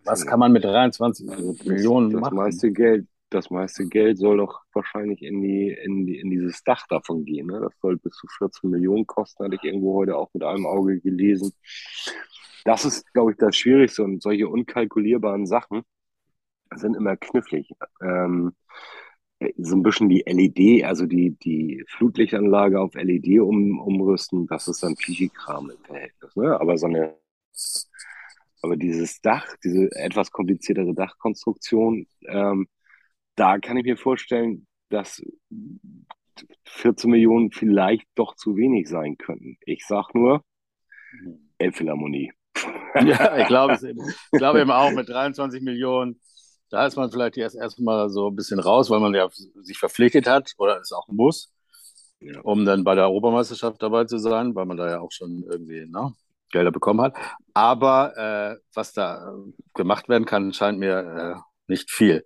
was 0.04 0.26
kann 0.26 0.40
man 0.40 0.52
mit 0.52 0.64
23 0.64 1.30
also 1.30 1.54
das, 1.54 1.66
Millionen 1.66 2.12
das 2.12 2.22
machen? 2.22 2.36
Meiste 2.36 2.72
Geld, 2.72 3.08
das 3.30 3.50
meiste 3.50 3.86
Geld 3.88 4.18
soll 4.18 4.38
doch 4.38 4.62
wahrscheinlich 4.74 5.22
in, 5.22 5.42
die, 5.42 5.72
in, 5.72 6.06
die, 6.06 6.20
in 6.20 6.30
dieses 6.30 6.64
Dach 6.64 6.86
davon 6.88 7.24
gehen. 7.24 7.48
Ne? 7.48 7.60
Das 7.62 7.74
soll 7.82 7.98
bis 7.98 8.14
zu 8.14 8.28
14 8.38 8.70
Millionen 8.70 9.06
kosten, 9.08 9.44
hatte 9.44 9.56
ich 9.56 9.64
irgendwo 9.64 9.96
heute 9.96 10.18
auch 10.18 10.30
mit 10.34 10.44
einem 10.44 10.66
Auge 10.66 11.00
gelesen. 11.00 11.54
Das 12.66 12.86
ist, 12.86 13.12
glaube 13.14 13.32
ich, 13.32 13.38
das 13.38 13.56
Schwierigste 13.56 14.04
und 14.04 14.22
solche 14.22 14.48
unkalkulierbaren 14.48 15.46
Sachen 15.46 15.84
sind 16.76 16.96
immer 16.96 17.18
knifflig. 17.18 17.72
Ähm, 18.02 18.54
so 19.58 19.76
ein 19.76 19.84
bisschen 19.84 20.10
die 20.10 20.24
LED, 20.26 20.86
also 20.86 21.06
die, 21.06 21.32
die 21.32 21.84
Flutlichtanlage 21.88 22.80
auf 22.80 22.94
LED 22.94 23.40
um, 23.40 23.80
umrüsten, 23.80 24.46
das 24.48 24.68
ist 24.68 24.84
dann 24.84 24.96
Pichi-Kram 24.96 25.72
im 25.72 25.84
Verhältnis. 25.84 26.36
Ne? 26.36 26.60
Aber 26.60 26.78
so 26.78 26.88
eine, 26.88 27.16
aber 28.62 28.78
dieses 28.78 29.22
Dach, 29.22 29.48
diese 29.64 29.90
etwas 29.94 30.32
kompliziertere 30.32 30.94
Dachkonstruktion, 30.94 32.06
ähm, 32.28 32.68
da 33.36 33.58
kann 33.58 33.78
ich 33.78 33.86
mir 33.86 33.98
vorstellen, 33.98 34.68
dass 34.90 35.24
14 36.66 37.10
Millionen 37.10 37.52
vielleicht 37.52 38.08
doch 38.16 38.36
zu 38.36 38.56
wenig 38.56 38.88
sein 38.88 39.18
könnten. 39.18 39.58
Ich 39.66 39.86
sag 39.86 40.14
nur, 40.14 40.44
Elbphilharmonie. 41.58 42.32
Ja, 42.96 43.38
ich 43.38 43.48
glaube 43.48 43.74
es 43.74 43.84
eben. 43.84 44.02
Ich 44.32 44.38
glaube 44.38 44.62
eben 44.62 44.72
auch 44.72 44.92
mit 44.92 45.08
23 45.08 45.62
Millionen 45.62 46.20
da 46.72 46.86
ist 46.88 46.96
man 46.96 47.12
vielleicht 47.12 47.38
erst 47.38 47.56
erstmal 47.56 48.10
so 48.10 48.30
ein 48.30 48.36
bisschen 48.36 48.60
raus, 48.60 48.90
weil 48.90 49.00
man 49.00 49.14
ja 49.14 49.30
sich 49.62 49.78
verpflichtet 49.78 50.28
hat 50.28 50.54
oder 50.58 50.80
es 50.80 50.92
auch 50.94 51.08
muss, 51.10 51.52
um 52.44 52.66
dann 52.66 52.84
bei 52.84 52.96
der 52.96 53.06
Europameisterschaft 53.06 53.82
dabei 53.84 54.06
zu 54.06 54.18
sein, 54.18 54.56
weil 54.56 54.66
man 54.66 54.78
da 54.78 54.90
ja 54.90 55.00
auch 55.02 55.12
schon 55.12 55.44
irgendwie 55.50 55.86
ne, 55.86 56.14
Gelder 56.50 56.72
bekommen 56.72 57.02
hat. 57.02 57.16
Aber 57.54 58.18
äh, 58.18 58.58
was 58.74 58.94
da 58.94 59.34
gemacht 59.74 60.08
werden 60.08 60.26
kann, 60.26 60.54
scheint 60.54 60.80
mir 60.80 61.36
äh, 61.38 61.42
nicht 61.68 61.92
viel. 61.92 62.26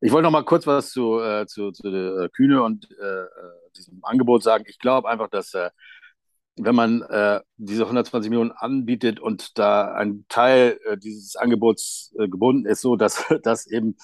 Ich 0.00 0.12
wollte 0.12 0.24
noch 0.24 0.32
mal 0.32 0.44
kurz 0.44 0.66
was 0.66 0.90
zu, 0.90 1.20
äh, 1.20 1.46
zu, 1.46 1.70
zu 1.70 1.86
äh, 1.88 2.28
Kühne 2.30 2.62
und 2.62 2.88
äh, 3.00 3.04
äh, 3.04 3.28
diesem 3.76 4.00
Angebot 4.02 4.42
sagen. 4.42 4.64
Ich 4.66 4.78
glaube 4.78 5.08
einfach, 5.08 5.28
dass 5.28 5.54
wenn 6.56 6.74
man 6.74 7.02
äh, 7.02 7.40
diese 7.56 7.82
120 7.82 8.30
Millionen 8.30 8.52
anbietet 8.52 9.20
und 9.20 9.58
da 9.58 9.92
ein 9.94 10.24
Teil 10.28 10.80
äh, 10.86 10.96
dieses 10.96 11.36
Angebots 11.36 12.14
äh, 12.18 12.28
gebunden 12.28 12.66
ist, 12.66 12.80
so 12.80 12.96
dass, 12.96 13.24
dass 13.42 13.66
eben 13.66 13.96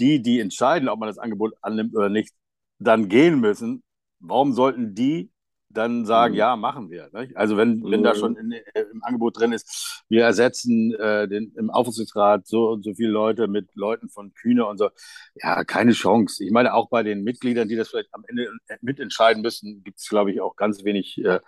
die, 0.00 0.20
die 0.20 0.40
entscheiden, 0.40 0.88
ob 0.88 0.98
man 0.98 1.08
das 1.08 1.18
Angebot 1.18 1.54
annimmt 1.62 1.94
oder 1.94 2.08
nicht, 2.08 2.34
dann 2.78 3.08
gehen 3.08 3.40
müssen, 3.40 3.82
warum 4.18 4.52
sollten 4.52 4.94
die 4.94 5.30
dann 5.72 6.04
sagen, 6.04 6.34
mhm. 6.34 6.38
ja, 6.38 6.56
machen 6.56 6.90
wir. 6.90 7.08
Nicht? 7.12 7.36
Also 7.36 7.56
wenn, 7.56 7.78
mhm. 7.78 7.90
wenn 7.90 8.02
da 8.02 8.14
mhm. 8.14 8.18
schon 8.18 8.36
in, 8.36 8.52
äh, 8.52 8.62
im 8.92 9.02
Angebot 9.02 9.38
drin 9.38 9.52
ist, 9.52 10.04
wir 10.08 10.24
ersetzen 10.24 10.94
äh, 10.94 11.28
den, 11.28 11.52
im 11.56 11.70
Aufsichtsrat 11.70 12.46
so 12.46 12.70
und 12.70 12.84
so 12.84 12.94
viele 12.94 13.10
Leute 13.10 13.48
mit 13.48 13.74
Leuten 13.74 14.08
von 14.08 14.34
Kühne 14.34 14.66
und 14.66 14.78
so, 14.78 14.90
ja, 15.34 15.64
keine 15.64 15.92
Chance. 15.92 16.44
Ich 16.44 16.50
meine, 16.50 16.74
auch 16.74 16.88
bei 16.88 17.02
den 17.02 17.22
Mitgliedern, 17.22 17.68
die 17.68 17.76
das 17.76 17.88
vielleicht 17.88 18.12
am 18.12 18.24
Ende 18.28 18.50
mitentscheiden 18.80 19.42
müssen, 19.42 19.82
gibt 19.82 19.98
es, 19.98 20.08
glaube 20.08 20.32
ich, 20.32 20.40
auch 20.40 20.56
ganz 20.56 20.84
wenig 20.84 21.18
äh, 21.24 21.40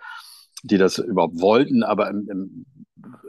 die 0.65 0.77
das 0.77 0.97
überhaupt 0.97 1.39
wollten, 1.39 1.83
aber 1.83 2.09
im, 2.09 2.27
im 2.29 2.65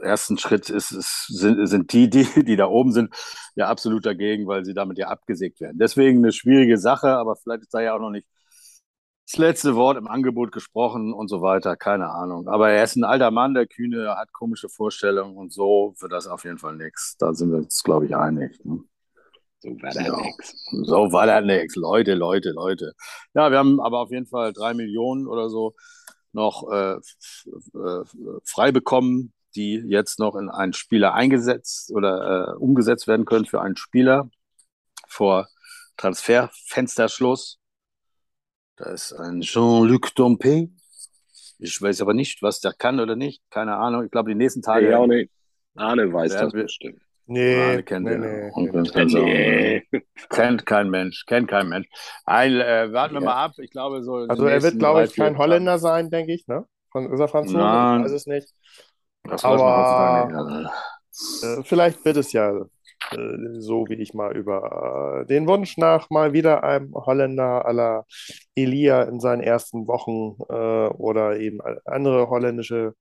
ersten 0.01 0.37
Schritt 0.37 0.69
ist, 0.69 0.91
ist, 0.91 1.27
sind, 1.27 1.65
sind 1.67 1.93
die, 1.93 2.09
die, 2.09 2.25
die 2.43 2.55
da 2.55 2.67
oben 2.67 2.91
sind, 2.91 3.13
ja 3.55 3.67
absolut 3.67 4.05
dagegen, 4.05 4.47
weil 4.47 4.65
sie 4.65 4.73
damit 4.73 4.97
ja 4.97 5.07
abgesägt 5.07 5.61
werden. 5.61 5.77
Deswegen 5.79 6.19
eine 6.19 6.31
schwierige 6.31 6.77
Sache, 6.77 7.09
aber 7.09 7.35
vielleicht 7.35 7.63
ist 7.63 7.73
da 7.73 7.81
ja 7.81 7.95
auch 7.95 7.99
noch 7.99 8.11
nicht 8.11 8.27
das 9.29 9.39
letzte 9.39 9.75
Wort 9.75 9.97
im 9.97 10.07
Angebot 10.07 10.53
gesprochen 10.53 11.11
und 11.13 11.27
so 11.27 11.41
weiter, 11.41 11.75
keine 11.75 12.09
Ahnung. 12.11 12.47
Aber 12.47 12.69
er 12.69 12.83
ist 12.83 12.95
ein 12.95 13.03
alter 13.03 13.29
Mann, 13.29 13.53
der 13.53 13.67
Kühne, 13.67 14.15
hat 14.15 14.31
komische 14.31 14.69
Vorstellungen 14.69 15.35
und 15.35 15.51
so 15.51 15.95
wird 15.99 16.13
das 16.13 16.27
auf 16.27 16.45
jeden 16.45 16.57
Fall 16.57 16.77
nichts. 16.77 17.17
Da 17.17 17.33
sind 17.33 17.51
wir 17.51 17.57
uns, 17.57 17.83
glaube 17.83 18.05
ich, 18.05 18.15
einig. 18.15 18.57
Ne? 18.63 18.79
So 19.59 19.69
war 19.81 19.91
da 19.91 20.01
ja. 20.01 20.15
nichts. 20.15 20.55
So 20.71 21.11
war 21.11 21.25
da 21.25 21.41
nichts. 21.41 21.75
Leute, 21.75 22.13
Leute, 22.13 22.51
Leute. 22.51 22.93
Ja, 23.33 23.51
wir 23.51 23.57
haben 23.57 23.81
aber 23.81 23.99
auf 23.99 24.11
jeden 24.11 24.27
Fall 24.27 24.53
drei 24.53 24.73
Millionen 24.73 25.27
oder 25.27 25.49
so 25.49 25.73
noch 26.33 26.71
äh, 26.71 26.95
äh, 26.95 28.03
frei 28.43 28.71
bekommen, 28.71 29.33
die 29.55 29.75
jetzt 29.87 30.19
noch 30.19 30.35
in 30.35 30.49
einen 30.49 30.73
Spieler 30.73 31.13
eingesetzt 31.13 31.91
oder 31.91 32.53
äh, 32.53 32.55
umgesetzt 32.57 33.07
werden 33.07 33.25
können 33.25 33.45
für 33.45 33.61
einen 33.61 33.77
Spieler 33.77 34.29
vor 35.07 35.47
Transferfensterschluss. 35.97 37.59
Da 38.75 38.91
ist 38.91 39.13
ein 39.13 39.41
Jean-Luc 39.41 40.13
Dompe. 40.15 40.69
Ich 41.57 41.81
weiß 41.81 42.01
aber 42.01 42.13
nicht, 42.13 42.43
was 42.43 42.59
der 42.59 42.73
kann 42.73 42.99
oder 42.99 43.15
nicht. 43.15 43.41
Keine 43.49 43.77
Ahnung. 43.77 44.05
Ich 44.05 44.11
glaube, 44.11 44.29
die 44.29 44.35
nächsten 44.35 44.61
Tage. 44.61 44.91
Ja, 44.91 45.05
nee. 45.07 45.29
Arne 45.75 46.11
weiß 46.11 46.33
das 46.33 46.53
bestimmt. 46.53 47.01
Nee, 47.29 47.83
kennt 47.83 48.05
nee, 48.05 48.17
nee, 48.17 48.51
nee, 48.55 49.83
nee. 49.91 50.01
Kennt 50.29 50.65
kein 50.65 50.89
Mensch, 50.89 51.25
kennt 51.25 51.49
kein 51.49 51.67
Mensch. 51.67 51.87
Ein, 52.25 52.53
äh, 52.53 52.91
warten 52.93 53.15
wir 53.15 53.21
ja. 53.21 53.25
mal 53.25 53.45
ab. 53.45 53.51
Ich 53.57 53.69
glaube, 53.71 54.01
so. 54.01 54.15
Also, 54.15 54.45
er 54.45 54.63
wird, 54.63 54.79
glaube 54.79 55.03
ich, 55.03 55.13
kein 55.13 55.37
Holländer 55.37 55.77
sein, 55.77 56.09
denke 56.09 56.33
ich, 56.33 56.47
ne? 56.47 56.65
Von, 56.91 57.11
ist 57.11 57.19
er 57.19 57.27
Franzose? 57.27 57.57
Nein. 57.57 57.99
Ich 57.99 58.05
weiß 58.05 58.11
es 58.13 58.25
nicht. 58.27 58.47
Das 59.23 59.43
Aber 59.43 59.59
weiß 59.59 60.31
man 60.31 60.61
nicht. 60.61 61.43
Äh, 61.43 61.63
vielleicht 61.63 62.05
wird 62.05 62.17
es 62.17 62.31
ja 62.31 62.51
äh, 63.11 63.59
so, 63.59 63.85
wie 63.89 63.95
ich 63.95 64.13
mal 64.13 64.35
über 64.35 65.21
äh, 65.21 65.25
den 65.25 65.47
Wunsch 65.47 65.77
nach 65.77 66.09
mal 66.09 66.33
wieder 66.33 66.63
einem 66.63 66.93
Holländer 66.93 67.65
aller 67.65 68.05
Elia 68.55 69.03
in 69.03 69.19
seinen 69.19 69.41
ersten 69.41 69.87
Wochen 69.87 70.37
äh, 70.49 70.87
oder 70.95 71.37
eben 71.37 71.59
andere 71.85 72.29
holländische 72.29 72.93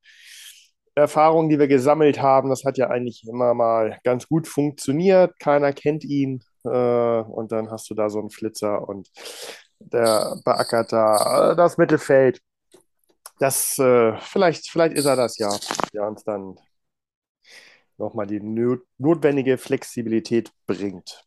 Erfahrungen, 0.96 1.50
die 1.50 1.59
wir 1.59 1.68
gesammelt 1.68 2.20
haben, 2.22 2.48
das 2.48 2.64
hat 2.64 2.78
ja 2.78 2.88
eigentlich 2.88 3.22
immer 3.28 3.52
mal 3.52 3.98
ganz 4.02 4.28
gut 4.28 4.48
funktioniert. 4.48 5.38
Keiner 5.38 5.72
kennt 5.72 6.04
ihn. 6.04 6.42
Äh, 6.64 6.68
und 6.68 7.52
dann 7.52 7.70
hast 7.70 7.90
du 7.90 7.94
da 7.94 8.09
so 8.09 8.18
einen 8.18 8.30
Flitzer 8.30 8.88
und 8.88 9.11
der 9.78 10.37
beackert 10.44 10.92
da 10.92 11.52
äh, 11.52 11.56
das 11.56 11.76
Mittelfeld. 11.76 12.40
Das, 13.38 13.78
äh, 13.78 14.16
vielleicht, 14.20 14.70
vielleicht 14.70 14.96
ist 14.96 15.04
er 15.04 15.16
das 15.16 15.37
ja, 15.37 15.50
der 15.92 16.09
uns 16.09 16.24
dann 16.24 16.59
nochmal 17.98 18.26
die 18.26 18.40
notwendige 18.40 19.59
Flexibilität 19.59 20.50
bringt. 20.66 21.24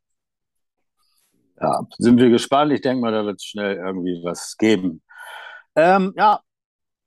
Ja, 1.61 1.81
sind 1.97 2.17
wir 2.17 2.29
gespannt. 2.29 2.71
Ich 2.71 2.81
denke 2.81 3.01
mal, 3.01 3.11
da 3.11 3.23
wird 3.23 3.37
es 3.37 3.45
schnell 3.45 3.75
irgendwie 3.75 4.19
was 4.23 4.57
geben. 4.57 5.03
Ähm, 5.75 6.13
ja, 6.17 6.39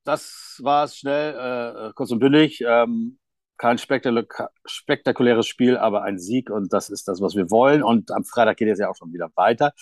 das 0.04 0.60
war 0.62 0.84
es 0.84 0.96
schnell, 0.96 1.88
äh, 1.88 1.92
kurz 1.94 2.10
und 2.10 2.18
bündig. 2.18 2.62
Ähm, 2.66 3.18
kein 3.58 3.78
spektakuläres 3.78 5.46
Spiel, 5.46 5.76
aber 5.76 6.02
ein 6.02 6.18
Sieg 6.18 6.50
und 6.50 6.72
das 6.72 6.90
ist 6.90 7.06
das, 7.06 7.20
was 7.20 7.36
wir 7.36 7.50
wollen. 7.50 7.82
Und 7.84 8.10
am 8.10 8.24
Freitag 8.24 8.56
geht 8.56 8.68
es 8.68 8.80
ja 8.80 8.88
auch 8.90 8.96
schon 8.96 9.12
wieder 9.12 9.30
weiter. 9.36 9.72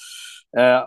Äh, 0.53 0.83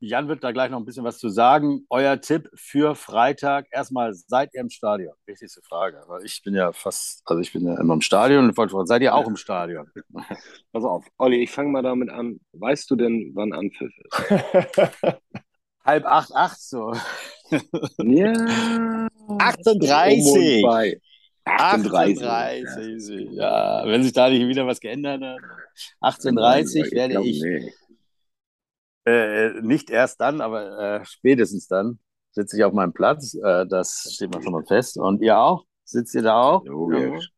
Jan 0.00 0.28
wird 0.28 0.44
da 0.44 0.52
gleich 0.52 0.70
noch 0.70 0.78
ein 0.78 0.84
bisschen 0.84 1.04
was 1.04 1.18
zu 1.18 1.28
sagen. 1.28 1.84
Euer 1.90 2.20
Tipp 2.20 2.48
für 2.54 2.94
Freitag. 2.94 3.66
Erstmal, 3.72 4.14
seid 4.14 4.54
ihr 4.54 4.60
im 4.60 4.70
Stadion? 4.70 5.14
Wichtigste 5.26 5.60
Frage. 5.62 6.04
Weil 6.06 6.24
ich 6.24 6.42
bin 6.44 6.54
ja 6.54 6.72
fast, 6.72 7.22
also 7.24 7.40
ich 7.40 7.52
bin 7.52 7.66
ja 7.66 7.80
immer 7.80 7.94
im 7.94 8.00
Stadion. 8.00 8.52
Seid 8.84 9.02
ihr 9.02 9.14
auch 9.14 9.26
im 9.26 9.36
Stadion? 9.36 9.90
Pass 10.72 10.84
auf, 10.84 11.04
Olli, 11.16 11.42
ich 11.42 11.50
fange 11.50 11.70
mal 11.70 11.82
damit 11.82 12.10
an. 12.10 12.38
Weißt 12.52 12.88
du 12.90 12.96
denn, 12.96 13.32
wann 13.34 13.52
Anpfiff 13.52 13.92
ist? 13.98 15.20
Halb 15.84 16.04
acht, 16.04 16.32
acht 16.32 16.60
so. 16.60 16.92
Ja. 17.98 19.08
38. 19.38 20.64
38. 20.64 21.00
38. 21.44 23.30
Ja, 23.32 23.86
wenn 23.86 24.02
sich 24.02 24.12
da 24.12 24.28
nicht 24.28 24.46
wieder 24.46 24.66
was 24.66 24.80
geändert 24.80 25.22
hat. 25.22 25.38
18.30 26.02 26.92
werde 26.92 27.14
glaub, 27.14 27.24
ich 27.24 27.42
nee. 27.42 27.72
äh, 29.04 29.60
nicht 29.62 29.90
erst 29.90 30.20
dann, 30.20 30.40
aber 30.40 31.00
äh, 31.00 31.04
spätestens 31.04 31.68
dann 31.68 31.98
sitze 32.32 32.56
ich 32.56 32.64
auf 32.64 32.72
meinem 32.72 32.92
Platz. 32.92 33.34
Äh, 33.34 33.66
das 33.66 34.10
steht 34.14 34.32
mal 34.32 34.42
schon 34.42 34.52
mal 34.52 34.64
fest. 34.64 34.98
Und 34.98 35.22
ihr 35.22 35.38
auch? 35.38 35.64
Sitzt 35.84 36.14
ihr 36.14 36.22
da 36.22 36.42
auch? 36.42 36.64
Logisch. 36.64 37.30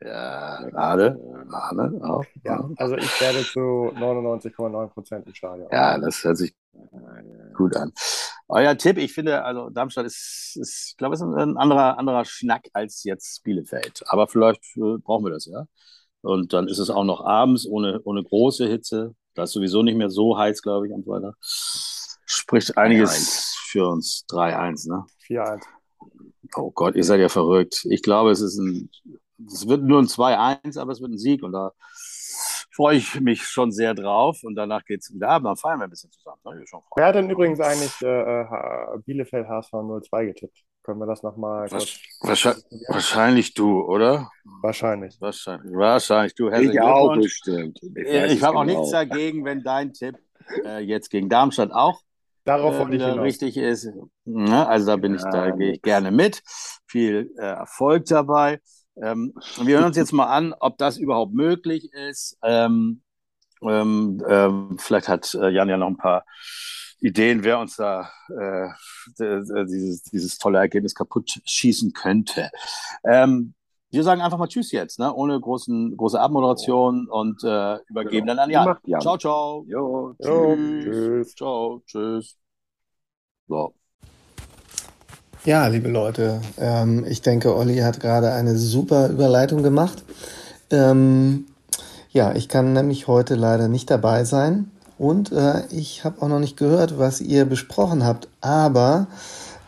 Ja, 0.00 0.68
Arne, 0.74 1.18
Arne 1.50 2.00
auch. 2.04 2.24
Ja, 2.44 2.68
also 2.76 2.96
ich 2.96 3.20
werde 3.20 3.42
zu 3.42 3.90
99,9 3.96 4.88
Prozent 4.88 5.26
im 5.26 5.34
Stadion. 5.34 5.68
Ja, 5.72 5.98
das 5.98 6.22
hört 6.22 6.36
sich 6.36 6.54
gut 7.54 7.74
an. 7.76 7.92
Euer 8.48 8.76
Tipp, 8.78 8.98
ich 8.98 9.12
finde, 9.12 9.44
also 9.44 9.70
Darmstadt 9.70 10.06
ist, 10.06 10.56
ist 10.60 10.90
ich 10.90 10.96
glaube, 10.96 11.14
es 11.14 11.20
ist 11.20 11.26
ein 11.26 11.56
anderer, 11.56 11.98
anderer 11.98 12.24
Schnack 12.24 12.68
als 12.72 13.02
jetzt 13.02 13.42
Bielefeld. 13.42 14.04
Aber 14.06 14.28
vielleicht 14.28 14.62
äh, 14.76 14.98
brauchen 14.98 15.24
wir 15.24 15.30
das, 15.32 15.46
ja. 15.46 15.66
Und 16.22 16.52
dann 16.52 16.68
ist 16.68 16.78
es 16.78 16.90
auch 16.90 17.04
noch 17.04 17.24
abends 17.24 17.66
ohne, 17.66 18.00
ohne 18.04 18.22
große 18.22 18.66
Hitze. 18.66 19.14
Da 19.34 19.44
ist 19.44 19.52
sowieso 19.52 19.82
nicht 19.82 19.96
mehr 19.96 20.10
so 20.10 20.36
heiß, 20.38 20.62
glaube 20.62 20.86
ich, 20.86 20.92
und 20.92 21.04
so 21.04 21.12
weiter. 21.12 21.34
Spricht 21.40 22.76
einiges 22.78 23.54
für 23.68 23.88
uns. 23.88 24.24
3-1, 24.30 24.88
ne? 24.88 25.04
4-1. 25.26 25.62
Oh 26.56 26.70
Gott, 26.70 26.96
ihr 26.96 27.04
seid 27.04 27.20
ja 27.20 27.28
verrückt. 27.28 27.84
Ich 27.90 28.02
glaube, 28.02 28.30
es 28.30 28.40
ist 28.40 28.58
ein, 28.58 28.90
es 29.46 29.68
wird 29.68 29.82
nur 29.82 30.00
ein 30.00 30.06
2-1, 30.06 30.78
aber 30.78 30.92
es 30.92 31.00
wird 31.00 31.12
ein 31.12 31.18
Sieg 31.18 31.42
und 31.42 31.52
da 31.52 31.72
freue 32.76 32.98
ich 32.98 33.20
mich 33.20 33.42
schon 33.42 33.72
sehr 33.72 33.94
drauf. 33.94 34.40
Und 34.44 34.54
danach 34.54 34.84
geht 34.84 35.00
es 35.00 35.12
wieder 35.12 35.30
ab, 35.30 35.42
dann 35.44 35.56
feiern 35.56 35.80
wir 35.80 35.84
ein 35.84 35.90
bisschen 35.90 36.12
zusammen. 36.12 36.38
Ne? 36.44 36.64
Wer 36.94 37.06
hat 37.06 37.14
denn 37.14 37.30
übrigens 37.30 37.60
eigentlich 37.60 38.00
äh, 38.02 38.42
äh, 38.42 38.98
Bielefeld 39.04 39.48
HSV 39.48 39.72
02 39.72 40.26
getippt? 40.26 40.64
Können 40.82 41.00
wir 41.00 41.06
das 41.06 41.22
nochmal 41.22 41.68
kurz? 41.68 41.98
Wahrscheinlich, 42.20 42.64
wahrscheinlich 42.88 43.54
du, 43.54 43.82
oder? 43.82 44.30
Wahrscheinlich. 44.62 45.20
Wahrscheinlich, 45.20 45.74
wahrscheinlich 45.74 46.34
du. 46.36 46.48
Ich 46.50 46.80
auch 46.80 47.16
bestimmt. 47.16 47.80
Ich, 47.82 48.06
weiß 48.06 48.32
Ich 48.32 48.42
habe 48.44 48.58
auch 48.58 48.64
genau. 48.64 48.80
nichts 48.80 48.92
dagegen, 48.92 49.44
wenn 49.44 49.64
dein 49.64 49.92
Tipp 49.92 50.16
äh, 50.64 50.78
jetzt 50.78 51.10
gegen 51.10 51.28
Darmstadt 51.28 51.72
auch 51.72 52.02
Darauf 52.46 52.76
äh, 52.76 52.78
wollte 52.78 52.96
ich 52.96 53.02
hinaus. 53.02 53.24
richtig 53.24 53.56
ist. 53.56 53.88
Ne? 54.24 54.66
Also 54.68 54.86
da 54.86 54.96
bin 54.96 55.16
ich, 55.16 55.22
da 55.22 55.46
Ja, 55.46 55.56
gehe 55.56 55.72
ich 55.72 55.82
gerne 55.82 56.12
mit. 56.12 56.42
Viel 56.86 57.32
äh, 57.36 57.42
Erfolg 57.42 58.04
dabei. 58.06 58.60
Ähm, 59.02 59.34
wir 59.62 59.76
hören 59.76 59.86
uns 59.86 59.96
jetzt 59.96 60.12
mal 60.12 60.26
an, 60.26 60.54
ob 60.58 60.78
das 60.78 60.96
überhaupt 60.98 61.34
möglich 61.34 61.92
ist. 61.92 62.38
Ähm, 62.42 63.02
ähm, 63.62 64.22
ähm, 64.28 64.76
vielleicht 64.78 65.08
hat 65.08 65.34
äh, 65.34 65.48
Jan 65.50 65.68
ja 65.68 65.76
noch 65.76 65.88
ein 65.88 65.96
paar 65.96 66.24
Ideen, 67.00 67.44
wer 67.44 67.58
uns 67.58 67.76
da 67.76 68.10
äh, 68.28 68.68
dieses, 69.18 70.02
dieses 70.04 70.38
tolle 70.38 70.58
Ergebnis 70.58 70.94
kaputt 70.94 71.40
schießen 71.44 71.92
könnte. 71.92 72.50
Ähm, 73.04 73.54
wir 73.90 74.02
sagen 74.02 74.20
einfach 74.20 74.38
mal 74.38 74.48
Tschüss 74.48 74.72
jetzt, 74.72 74.98
ne? 74.98 75.12
ohne 75.14 75.38
großen, 75.40 75.96
große 75.96 76.20
Abmoderation 76.20 77.06
und 77.08 77.42
äh, 77.44 77.76
übergeben 77.88 78.26
Genau. 78.26 78.34
dann 78.34 78.38
an 78.40 78.50
Jan. 78.50 78.64
Macht 78.64 78.88
Jan. 78.88 79.00
Ciao, 79.00 79.16
ciao. 79.18 79.64
Jo, 79.68 80.14
Jo, 80.18 80.56
Tschüss. 80.56 80.84
tschüss. 80.84 81.34
Ciao, 81.34 81.82
tschüss. 81.86 82.36
So. 83.48 83.85
Ja, 85.46 85.68
liebe 85.68 85.88
Leute, 85.88 86.40
ähm, 86.58 87.06
ich 87.08 87.22
denke, 87.22 87.54
Olli 87.54 87.76
hat 87.76 88.00
gerade 88.00 88.32
eine 88.32 88.56
super 88.56 89.08
Überleitung 89.10 89.62
gemacht. 89.62 90.02
Ähm, 90.72 91.46
ja, 92.10 92.34
ich 92.34 92.48
kann 92.48 92.72
nämlich 92.72 93.06
heute 93.06 93.36
leider 93.36 93.68
nicht 93.68 93.88
dabei 93.88 94.24
sein 94.24 94.72
und 94.98 95.30
äh, 95.30 95.62
ich 95.70 96.02
habe 96.02 96.20
auch 96.20 96.26
noch 96.26 96.40
nicht 96.40 96.56
gehört, 96.56 96.98
was 96.98 97.20
ihr 97.20 97.44
besprochen 97.44 98.04
habt, 98.04 98.26
aber 98.40 99.06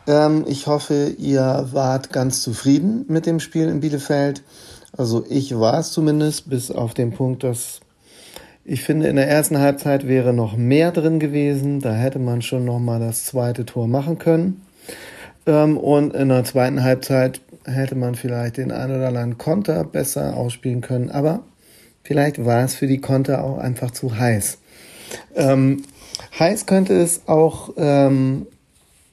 ähm, 0.08 0.44
ich 0.48 0.66
hoffe, 0.66 1.14
ihr 1.16 1.68
wart 1.70 2.10
ganz 2.12 2.42
zufrieden 2.42 3.04
mit 3.06 3.24
dem 3.24 3.38
Spiel 3.38 3.68
in 3.68 3.78
Bielefeld. 3.78 4.42
Also 4.96 5.24
ich 5.28 5.60
war 5.60 5.78
es 5.78 5.92
zumindest, 5.92 6.50
bis 6.50 6.72
auf 6.72 6.92
den 6.92 7.12
Punkt, 7.12 7.44
dass 7.44 7.78
ich 8.64 8.82
finde, 8.82 9.06
in 9.06 9.14
der 9.14 9.28
ersten 9.28 9.58
Halbzeit 9.58 10.08
wäre 10.08 10.32
noch 10.32 10.56
mehr 10.56 10.90
drin 10.90 11.20
gewesen. 11.20 11.78
Da 11.78 11.92
hätte 11.92 12.18
man 12.18 12.42
schon 12.42 12.64
noch 12.64 12.80
mal 12.80 12.98
das 12.98 13.26
zweite 13.26 13.64
Tor 13.64 13.86
machen 13.86 14.18
können. 14.18 14.62
Ähm, 15.48 15.78
und 15.78 16.14
in 16.14 16.28
der 16.28 16.44
zweiten 16.44 16.84
Halbzeit 16.84 17.40
hätte 17.64 17.94
man 17.96 18.14
vielleicht 18.14 18.58
den 18.58 18.70
ein 18.70 18.94
oder 18.94 19.08
anderen 19.08 19.38
Konter 19.38 19.82
besser 19.82 20.37
ausspielen 20.37 20.82
können. 20.82 21.11
Aber 21.11 21.40
vielleicht 22.04 22.44
war 22.44 22.62
es 22.62 22.74
für 22.74 22.87
die 22.87 23.00
Konter 23.00 23.42
auch 23.42 23.58
einfach 23.58 23.90
zu 23.90 24.16
heiß. 24.16 24.58
Ähm, 25.34 25.84
heiß 26.38 26.66
könnte 26.66 27.00
es 27.00 27.26
auch 27.26 27.70
ähm, 27.78 28.46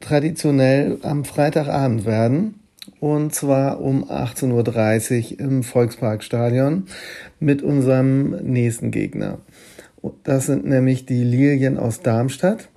traditionell 0.01 0.97
am 1.01 1.23
Freitagabend 1.23 2.05
werden. 2.05 2.59
Und 2.99 3.33
zwar 3.33 3.81
um 3.81 4.03
18.30 4.03 5.33
Uhr 5.33 5.39
im 5.39 5.63
Volksparkstadion 5.63 6.87
mit 7.39 7.63
unserem 7.63 8.31
nächsten 8.43 8.91
Gegner. 8.91 9.39
Das 10.23 10.45
sind 10.45 10.65
nämlich 10.65 11.05
die 11.05 11.23
Lilien 11.23 11.77
aus 11.77 12.01
Darmstadt. 12.01 12.69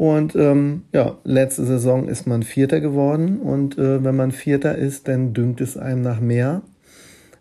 Und 0.00 0.34
ähm, 0.34 0.84
ja, 0.94 1.18
letzte 1.24 1.66
Saison 1.66 2.08
ist 2.08 2.26
man 2.26 2.42
Vierter 2.42 2.80
geworden. 2.80 3.38
Und 3.38 3.76
äh, 3.76 4.02
wenn 4.02 4.16
man 4.16 4.32
Vierter 4.32 4.74
ist, 4.74 5.08
dann 5.08 5.34
dünkt 5.34 5.60
es 5.60 5.76
einem 5.76 6.00
nach 6.00 6.20
mehr. 6.20 6.62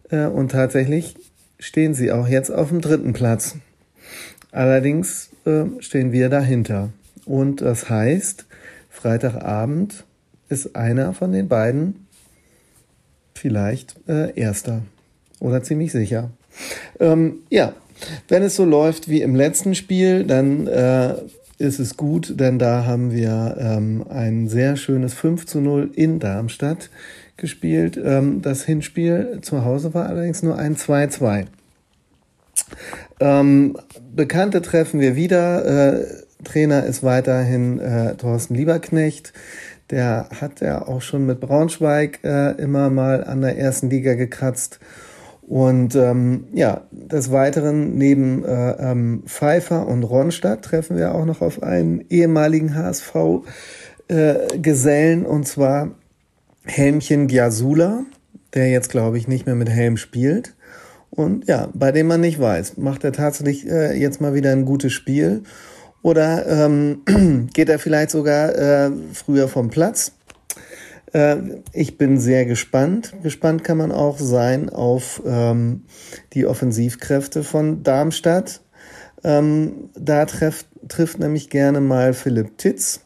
Äh, 0.09 0.25
und 0.25 0.51
tatsächlich 0.51 1.15
stehen 1.57 1.93
sie 1.93 2.11
auch 2.11 2.27
jetzt 2.27 2.49
auf 2.51 2.67
dem 2.67 2.81
dritten 2.81 3.13
Platz. 3.13 3.55
Allerdings 4.51 5.29
äh, 5.45 5.67
stehen 5.79 6.11
wir 6.11 6.27
dahinter. 6.27 6.89
Und 7.23 7.61
das 7.61 7.89
heißt, 7.89 8.45
Freitagabend 8.89 10.03
ist 10.49 10.75
einer 10.75 11.13
von 11.13 11.31
den 11.31 11.47
beiden 11.47 12.07
vielleicht 13.35 13.95
äh, 14.09 14.37
Erster. 14.37 14.81
Oder 15.39 15.63
ziemlich 15.63 15.93
sicher. 15.93 16.31
Ähm, 16.99 17.35
ja, 17.49 17.71
wenn 18.27 18.43
es 18.43 18.57
so 18.57 18.65
läuft 18.65 19.07
wie 19.07 19.21
im 19.21 19.33
letzten 19.33 19.75
Spiel, 19.75 20.25
dann 20.25 20.67
äh, 20.67 21.15
ist 21.59 21.79
es 21.79 21.97
gut, 21.97 22.39
denn 22.39 22.57
da 22.57 22.85
haben 22.85 23.11
wir 23.11 23.57
ähm, 23.59 24.05
ein 24.09 24.47
sehr 24.47 24.77
schönes 24.77 25.13
5 25.13 25.45
zu 25.45 25.59
0 25.59 25.91
in 25.93 26.19
Darmstadt 26.19 26.89
gespielt. 27.35 27.99
Ähm, 28.01 28.41
das 28.41 28.63
Hinspiel 28.63 29.39
zu 29.41 29.65
Hause 29.65 29.93
war 29.93 30.07
allerdings 30.07 30.41
nur 30.41 30.57
ein 30.57 30.77
2-2. 30.77 31.45
Ähm, 33.19 33.77
Bekannte 34.15 34.61
treffen 34.61 35.01
wir 35.01 35.17
wieder. 35.17 35.65
Äh, 35.99 36.05
Trainer 36.45 36.85
ist 36.85 37.03
weiterhin 37.03 37.79
äh, 37.79 38.15
Thorsten 38.15 38.55
Lieberknecht. 38.55 39.33
Der 39.89 40.29
hat 40.39 40.61
ja 40.61 40.87
auch 40.87 41.01
schon 41.01 41.25
mit 41.25 41.41
Braunschweig 41.41 42.19
äh, 42.23 42.51
immer 42.51 42.89
mal 42.89 43.23
an 43.23 43.41
der 43.41 43.57
ersten 43.57 43.89
Liga 43.89 44.13
gekratzt. 44.13 44.79
Und 45.49 45.95
ähm, 45.95 46.45
ja, 46.53 46.83
des 46.91 47.31
Weiteren 47.31 47.97
neben 47.97 48.45
äh, 48.45 48.71
ähm, 48.73 49.23
Pfeiffer 49.25 49.87
und 49.87 50.03
Ronstadt 50.03 50.63
treffen 50.63 50.95
wir 50.95 51.15
auch 51.15 51.25
noch 51.25 51.41
auf 51.41 51.63
einen 51.63 52.05
ehemaligen 52.11 52.75
HSV-Gesellen 52.75 55.25
und 55.25 55.47
zwar 55.47 55.89
Helmchen 56.65 57.25
Giasula, 57.25 58.03
der 58.53 58.69
jetzt 58.69 58.91
glaube 58.91 59.17
ich 59.17 59.27
nicht 59.27 59.47
mehr 59.47 59.55
mit 59.55 59.69
Helm 59.69 59.97
spielt. 59.97 60.53
Und 61.09 61.47
ja, 61.47 61.69
bei 61.73 61.91
dem 61.91 62.05
man 62.05 62.21
nicht 62.21 62.39
weiß, 62.39 62.77
macht 62.77 63.03
er 63.03 63.11
tatsächlich 63.11 63.67
äh, 63.67 63.99
jetzt 63.99 64.21
mal 64.21 64.35
wieder 64.35 64.51
ein 64.51 64.65
gutes 64.65 64.93
Spiel 64.93 65.41
oder 66.03 66.45
ähm, 66.45 67.01
geht 67.53 67.69
er 67.69 67.79
vielleicht 67.79 68.11
sogar 68.11 68.55
äh, 68.55 68.91
früher 69.13 69.47
vom 69.47 69.71
Platz? 69.71 70.11
Äh, 71.13 71.37
ich 71.73 71.97
bin 71.97 72.19
sehr 72.19 72.45
gespannt. 72.45 73.13
Gespannt 73.23 73.63
kann 73.63 73.77
man 73.77 73.91
auch 73.91 74.17
sein 74.19 74.69
auf 74.69 75.21
ähm, 75.25 75.85
die 76.33 76.45
Offensivkräfte 76.45 77.43
von 77.43 77.83
Darmstadt. 77.83 78.61
Ähm, 79.23 79.89
da 79.95 80.25
treff, 80.25 80.65
trifft 80.87 81.19
nämlich 81.19 81.49
gerne 81.49 81.81
mal 81.81 82.13
Philipp 82.13 82.57
Titz. 82.57 83.01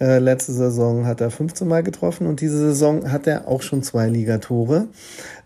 Äh, 0.00 0.18
letzte 0.18 0.52
Saison 0.52 1.06
hat 1.06 1.20
er 1.20 1.30
15 1.30 1.68
Mal 1.68 1.84
getroffen 1.84 2.26
und 2.26 2.40
diese 2.40 2.58
Saison 2.58 3.12
hat 3.12 3.26
er 3.28 3.46
auch 3.46 3.62
schon 3.62 3.82
zwei 3.82 4.08
Ligatore. 4.08 4.88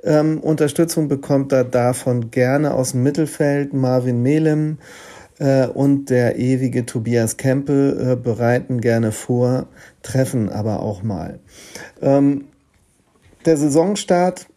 Ähm, 0.03 0.41
Unterstützung 0.41 1.09
bekommt 1.09 1.53
er 1.53 1.65
davon 1.65 2.31
gerne 2.31 2.73
aus 2.73 2.93
dem 2.93 3.03
Mittelfeld. 3.03 3.75
Marvin 3.75 4.23
Melem 4.23 4.79
und 5.41 6.11
der 6.11 6.37
ewige 6.37 6.85
Tobias 6.85 7.37
Kempe 7.37 8.13
äh, 8.13 8.17
bereiten 8.17 8.81
gerne 8.81 9.13
vor, 9.13 9.67
treffen 10.03 10.49
aber 10.49 10.83
auch 10.83 11.03
mal. 11.03 11.39
Ähm, 12.03 12.45
der 13.47 13.57
Saisonstart 13.57 14.49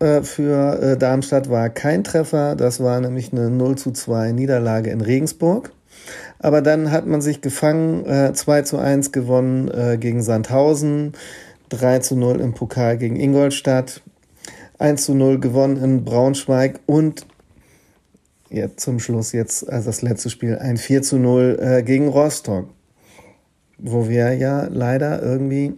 äh, 0.00 0.22
für 0.22 0.80
äh, 0.80 0.96
Darmstadt 0.96 1.50
war 1.50 1.68
kein 1.68 2.02
Treffer, 2.02 2.56
das 2.56 2.82
war 2.82 3.00
nämlich 3.00 3.32
eine 3.32 3.48
0 3.48 3.76
zu 3.76 3.92
2 3.92 4.32
Niederlage 4.32 4.90
in 4.90 5.00
Regensburg. 5.00 5.70
Aber 6.40 6.62
dann 6.62 6.90
hat 6.90 7.06
man 7.06 7.20
sich 7.20 7.40
gefangen, 7.40 8.04
äh, 8.06 8.32
2 8.32 8.62
zu 8.62 8.78
1 8.78 9.12
gewonnen 9.12 9.68
äh, 9.68 9.96
gegen 9.98 10.22
Sandhausen, 10.22 11.12
3 11.68 12.00
zu 12.00 12.16
0 12.16 12.40
im 12.40 12.54
Pokal 12.54 12.96
gegen 12.98 13.16
Ingolstadt, 13.16 14.02
1 14.78 15.04
zu 15.04 15.14
0 15.14 15.38
gewonnen 15.38 15.76
in 15.76 16.04
Braunschweig 16.04 16.80
und 16.86 17.26
jetzt 18.50 18.80
zum 18.80 18.98
Schluss 18.98 19.32
jetzt 19.32 19.68
also 19.68 19.86
das 19.86 20.02
letzte 20.02 20.30
Spiel 20.30 20.58
ein 20.58 20.76
4 20.76 21.02
zu 21.02 21.18
0 21.18 21.58
äh, 21.60 21.82
gegen 21.82 22.08
Rostock, 22.08 22.68
wo 23.78 24.08
wir 24.08 24.34
ja 24.34 24.68
leider 24.70 25.22
irgendwie 25.22 25.74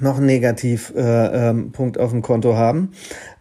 noch 0.00 0.18
einen 0.18 0.26
Negativpunkt 0.26 0.96
äh, 0.96 1.50
ähm, 1.50 1.72
auf 1.98 2.10
dem 2.10 2.22
Konto 2.22 2.54
haben. 2.54 2.92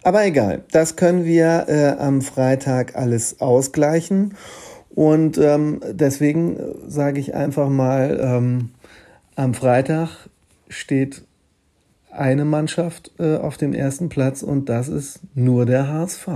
Aber 0.04 0.26
egal, 0.26 0.64
das 0.72 0.96
können 0.96 1.26
wir 1.26 1.66
äh, 1.68 2.02
am 2.02 2.22
Freitag 2.22 2.96
alles 2.96 3.42
ausgleichen. 3.42 4.34
Und 4.90 5.38
ähm, 5.38 5.82
deswegen 5.92 6.58
sage 6.88 7.20
ich 7.20 7.36
einfach 7.36 7.70
mal, 7.70 8.20
ähm, 8.20 8.70
am 9.36 9.54
Freitag 9.54 10.30
steht 10.70 11.24
eine 12.12 12.46
Mannschaft 12.46 13.12
äh, 13.20 13.36
auf 13.36 13.58
dem 13.58 13.74
ersten 13.74 14.10
Platz 14.10 14.42
und 14.42 14.70
das 14.70 14.88
ist 14.88 15.20
nur 15.36 15.68
der 15.68 15.88
HSV. 15.88 16.28